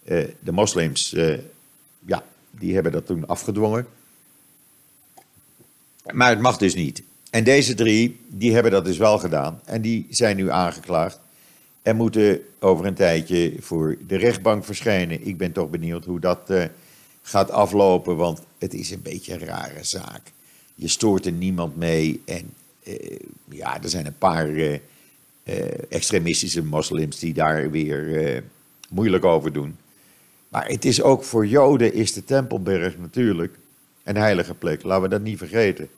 Uh, 0.04 0.24
de 0.40 0.52
moslims, 0.52 1.12
uh, 1.12 1.38
ja, 2.06 2.24
die 2.50 2.74
hebben 2.74 2.92
dat 2.92 3.06
toen 3.06 3.26
afgedwongen. 3.26 3.86
Maar 6.12 6.30
het 6.30 6.40
mag 6.40 6.56
dus 6.56 6.74
niet. 6.74 7.02
En 7.30 7.44
deze 7.44 7.74
drie, 7.74 8.20
die 8.26 8.54
hebben 8.54 8.72
dat 8.72 8.84
dus 8.84 8.96
wel 8.96 9.18
gedaan. 9.18 9.60
En 9.64 9.80
die 9.80 10.06
zijn 10.10 10.36
nu 10.36 10.50
aangeklaagd. 10.50 11.20
En 11.82 11.96
moeten 11.96 12.40
over 12.60 12.86
een 12.86 12.94
tijdje 12.94 13.54
voor 13.60 13.96
de 14.06 14.16
rechtbank 14.16 14.64
verschijnen. 14.64 15.26
Ik 15.26 15.38
ben 15.38 15.52
toch 15.52 15.70
benieuwd 15.70 16.04
hoe 16.04 16.20
dat 16.20 16.50
gaat 17.22 17.50
aflopen, 17.50 18.16
want 18.16 18.40
het 18.58 18.74
is 18.74 18.90
een 18.90 19.02
beetje 19.02 19.32
een 19.32 19.44
rare 19.44 19.84
zaak. 19.84 20.32
Je 20.74 20.88
stoort 20.88 21.26
er 21.26 21.32
niemand 21.32 21.76
mee 21.76 22.22
en 22.24 22.54
uh, 22.84 23.18
ja, 23.48 23.82
er 23.82 23.88
zijn 23.88 24.06
een 24.06 24.18
paar 24.18 24.48
uh, 24.48 24.78
extremistische 25.88 26.62
moslims 26.62 27.18
die 27.18 27.34
daar 27.34 27.70
weer 27.70 28.44
moeilijk 28.88 29.24
over 29.24 29.52
doen. 29.52 29.76
Maar 30.48 30.66
het 30.68 30.84
is 30.84 31.02
ook 31.02 31.24
voor 31.24 31.46
Joden 31.46 31.94
is 31.94 32.12
de 32.12 32.24
Tempelberg 32.24 32.98
natuurlijk 32.98 33.58
een 34.02 34.16
heilige 34.16 34.54
plek. 34.54 34.82
Laten 34.82 35.02
we 35.02 35.08
dat 35.08 35.22
niet 35.22 35.38
vergeten. 35.38 35.88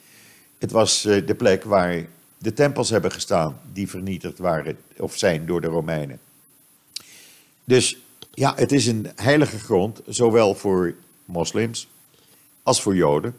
Het 0.58 0.70
was 0.70 1.02
de 1.02 1.34
plek 1.36 1.64
waar 1.64 2.06
de 2.38 2.52
tempels 2.52 2.90
hebben 2.90 3.12
gestaan 3.12 3.60
die 3.72 3.88
vernietigd 3.88 4.38
waren 4.38 4.76
of 4.96 5.16
zijn 5.16 5.46
door 5.46 5.60
de 5.60 5.66
Romeinen. 5.66 6.18
Dus 7.64 7.98
ja, 8.34 8.52
het 8.56 8.72
is 8.72 8.86
een 8.86 9.08
heilige 9.16 9.58
grond, 9.58 10.00
zowel 10.06 10.54
voor 10.54 10.94
moslims 11.24 11.88
als 12.62 12.82
voor 12.82 12.96
Joden. 12.96 13.34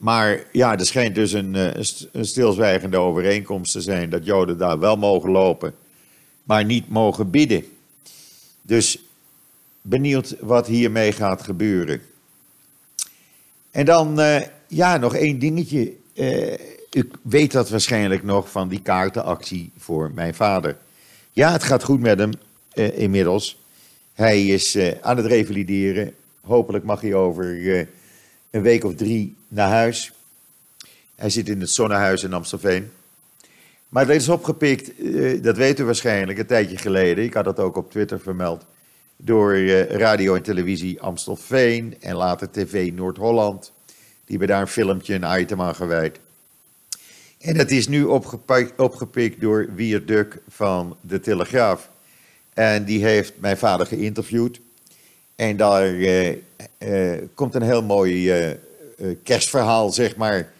Maar 0.00 0.44
ja, 0.52 0.78
er 0.78 0.86
schijnt 0.86 1.14
dus 1.14 1.32
een, 1.32 1.54
eh, 1.54 1.84
een 2.12 2.24
stilzwijgende 2.24 2.96
overeenkomst 2.96 3.72
te 3.72 3.80
zijn 3.80 4.10
dat 4.10 4.24
Joden 4.24 4.58
daar 4.58 4.78
wel 4.78 4.96
mogen 4.96 5.30
lopen, 5.30 5.74
maar 6.42 6.64
niet 6.64 6.88
mogen 6.88 7.30
bidden. 7.30 7.64
Dus 8.62 8.98
benieuwd 9.82 10.36
wat 10.40 10.66
hiermee 10.66 11.12
gaat 11.12 11.42
gebeuren. 11.42 12.02
En 13.70 13.84
dan, 13.84 14.20
uh, 14.20 14.40
ja, 14.66 14.96
nog 14.96 15.14
één 15.14 15.38
dingetje. 15.38 15.92
Uh, 16.14 16.52
u 16.92 17.10
weet 17.22 17.52
dat 17.52 17.70
waarschijnlijk 17.70 18.22
nog 18.22 18.50
van 18.50 18.68
die 18.68 18.82
kaartenactie 18.82 19.70
voor 19.78 20.10
mijn 20.14 20.34
vader. 20.34 20.76
Ja, 21.32 21.52
het 21.52 21.62
gaat 21.62 21.84
goed 21.84 22.00
met 22.00 22.18
hem 22.18 22.32
inmiddels. 22.94 23.58
Hij 24.12 24.46
is 24.46 24.78
aan 25.00 25.16
het 25.16 25.26
revalideren. 25.26 26.14
Hopelijk 26.50 26.84
mag 26.84 27.00
hij 27.00 27.14
over 27.14 27.56
uh, 27.56 27.86
een 28.50 28.62
week 28.62 28.84
of 28.84 28.94
drie 28.94 29.36
naar 29.48 29.68
huis. 29.68 30.12
Hij 31.14 31.30
zit 31.30 31.48
in 31.48 31.60
het 31.60 31.70
Zonnehuis 31.70 32.22
in 32.22 32.32
Amstelveen. 32.32 32.90
Maar 33.88 34.06
dat 34.06 34.16
is 34.16 34.28
opgepikt, 34.28 34.92
dat 35.44 35.56
weet 35.56 35.78
u 35.78 35.84
waarschijnlijk, 35.84 36.38
een 36.38 36.46
tijdje 36.46 36.76
geleden. 36.76 37.24
Ik 37.24 37.34
had 37.34 37.44
dat 37.44 37.58
ook 37.58 37.76
op 37.76 37.90
Twitter 37.90 38.20
vermeld. 38.20 38.64
Door 39.16 39.58
radio 39.86 40.34
en 40.34 40.42
televisie 40.42 41.00
Amstelveen 41.00 41.96
en 42.00 42.16
later 42.16 42.50
TV 42.50 42.92
Noord-Holland. 42.94 43.72
Die 44.24 44.38
hebben 44.38 44.48
daar 44.48 44.60
een 44.60 44.66
filmpje, 44.66 45.14
een 45.14 45.40
item 45.40 45.60
aan 45.62 45.74
gewijd. 45.74 46.20
En 47.38 47.56
dat 47.56 47.70
is 47.70 47.88
nu 47.88 48.04
opgepikt, 48.04 48.80
opgepikt 48.80 49.40
door 49.40 49.68
Wierduk 49.74 50.38
van 50.48 50.96
de 51.00 51.20
Telegraaf. 51.20 51.90
En 52.54 52.84
die 52.84 53.04
heeft 53.04 53.32
mijn 53.40 53.58
vader 53.58 53.86
geïnterviewd. 53.86 54.60
En 55.40 55.56
daar 55.56 55.88
uh, 55.88 56.28
uh, 56.78 57.18
komt 57.34 57.54
een 57.54 57.62
heel 57.62 57.82
mooi 57.82 58.48
uh, 58.48 58.56
kerstverhaal, 59.22 59.92
zeg 59.92 60.16
maar. 60.16 60.52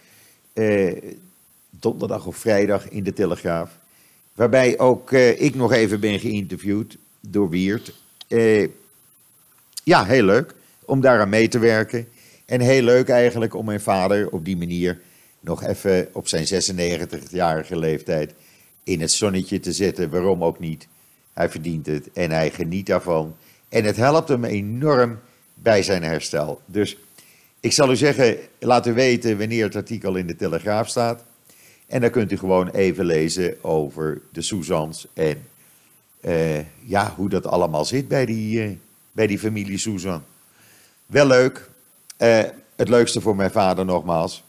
donderdag 1.69 2.25
of 2.25 2.35
vrijdag 2.35 2.89
in 2.89 3.03
de 3.03 3.13
Telegraaf. 3.13 3.77
Waarbij 4.33 4.79
ook 4.79 5.11
ik 5.11 5.55
nog 5.55 5.71
even 5.71 5.99
ben 5.99 6.19
geïnterviewd 6.19 6.97
door 7.19 7.49
Wiert. 7.49 7.93
ja, 9.83 10.05
heel 10.05 10.23
leuk 10.23 10.53
om 10.85 11.01
daaraan 11.01 11.29
mee 11.29 11.47
te 11.47 11.59
werken. 11.59 12.07
En 12.45 12.61
heel 12.61 12.83
leuk 12.83 13.09
eigenlijk 13.09 13.53
om 13.53 13.65
mijn 13.65 13.81
vader 13.81 14.29
op 14.29 14.45
die 14.45 14.57
manier 14.57 15.01
nog 15.39 15.63
even 15.63 16.09
op 16.13 16.27
zijn 16.27 16.45
96-jarige 16.45 17.77
leeftijd 17.77 18.33
in 18.83 19.01
het 19.01 19.11
zonnetje 19.11 19.59
te 19.59 19.73
zetten. 19.73 20.09
Waarom 20.09 20.43
ook 20.43 20.59
niet? 20.59 20.87
Hij 21.33 21.49
verdient 21.49 21.85
het 21.85 22.11
en 22.13 22.31
hij 22.31 22.51
geniet 22.51 22.85
daarvan. 22.85 23.35
En 23.71 23.83
het 23.83 23.95
helpt 23.95 24.27
hem 24.27 24.43
enorm 24.43 25.19
bij 25.53 25.83
zijn 25.83 26.03
herstel. 26.03 26.61
Dus 26.65 26.97
ik 27.59 27.71
zal 27.71 27.91
u 27.91 27.95
zeggen, 27.95 28.37
laat 28.59 28.87
u 28.87 28.93
weten 28.93 29.37
wanneer 29.37 29.63
het 29.63 29.75
artikel 29.75 30.15
in 30.15 30.27
de 30.27 30.35
Telegraaf 30.35 30.87
staat. 30.87 31.23
En 31.87 32.01
dan 32.01 32.09
kunt 32.09 32.31
u 32.31 32.37
gewoon 32.37 32.69
even 32.69 33.05
lezen 33.05 33.63
over 33.63 34.21
de 34.31 34.41
Soezans 34.41 35.07
en 35.13 35.47
uh, 36.21 36.59
ja, 36.85 37.13
hoe 37.15 37.29
dat 37.29 37.45
allemaal 37.45 37.85
zit 37.85 38.07
bij 38.07 38.25
die, 38.25 38.69
uh, 38.69 38.75
bij 39.11 39.27
die 39.27 39.39
familie 39.39 39.77
Soezan. 39.77 40.23
Wel 41.05 41.27
leuk. 41.27 41.69
Uh, 42.17 42.39
het 42.75 42.89
leukste 42.89 43.21
voor 43.21 43.35
mijn 43.35 43.51
vader 43.51 43.85
nogmaals. 43.85 44.43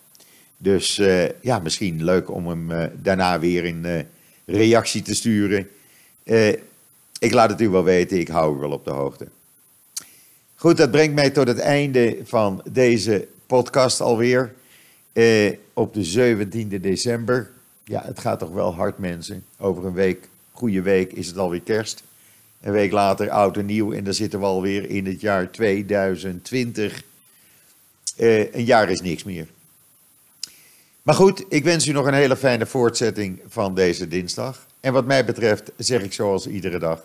Dus 0.57 1.01
ja, 1.41 1.59
misschien 1.59 2.05
leuk 2.05 2.31
om 2.31 2.49
hem 2.49 2.91
daarna 3.03 3.39
weer 3.39 3.67
uh, 3.67 4.01
reactie 4.45 5.03
te 5.03 5.15
sturen. 5.15 5.69
Ik 7.23 7.33
laat 7.33 7.51
het 7.51 7.61
u 7.61 7.69
wel 7.69 7.85
weten, 7.85 8.19
ik 8.19 8.29
hou 8.29 8.57
u 8.57 8.59
wel 8.59 8.71
op 8.71 8.85
de 8.85 8.91
hoogte. 8.91 9.29
Goed, 10.55 10.77
dat 10.77 10.91
brengt 10.91 11.15
mij 11.15 11.31
tot 11.31 11.49
het 11.49 11.59
einde 11.59 12.19
van 12.25 12.63
deze 12.71 13.29
podcast 13.47 14.01
alweer. 14.01 14.55
op 15.73 15.95
de 15.95 16.37
17e 16.37 16.81
december. 16.81 17.51
Ja, 17.85 18.03
het 18.05 18.19
gaat 18.19 18.39
toch 18.39 18.51
wel 18.51 18.75
hard, 18.75 18.99
mensen. 18.99 19.45
Over 19.59 19.85
een 19.85 19.93
week, 19.93 20.29
goede 20.53 20.83
week, 20.83 21.13
is 21.13 21.27
het 21.27 21.39
alweer 21.39 21.61
kerst. 21.61 22.03
Een 22.61 22.73
week 22.73 22.93
later 22.93 23.31
oud 23.31 23.57
en 23.57 23.67
nieuw 23.67 23.93
en 23.93 24.05
dan 24.05 24.15
zitten 24.15 24.39
we 24.41 24.45
alweer 24.45 24.91
in 24.91 25.07
het 25.07 25.21
jaar 25.21 25.51
2020. 25.51 27.03
een 28.17 28.65
jaar 28.65 28.91
is 28.91 29.01
niks 29.01 29.25
meer. 29.25 29.47
Maar 31.03 31.15
goed, 31.15 31.45
ik 31.49 31.65
wens 31.65 31.87
u 31.87 31.93
nog 31.93 32.07
een 32.07 32.15
hele 32.15 32.37
fijne 32.37 32.67
voortzetting 32.67 33.41
van 33.49 33.75
deze 33.75 34.09
dinsdag. 34.09 34.67
En 34.81 34.93
wat 34.93 35.07
mij 35.07 35.25
betreft 35.25 35.73
zeg 35.77 36.03
ik 36.03 36.13
zoals 36.13 36.47
iedere 36.47 36.79
dag: 36.79 37.05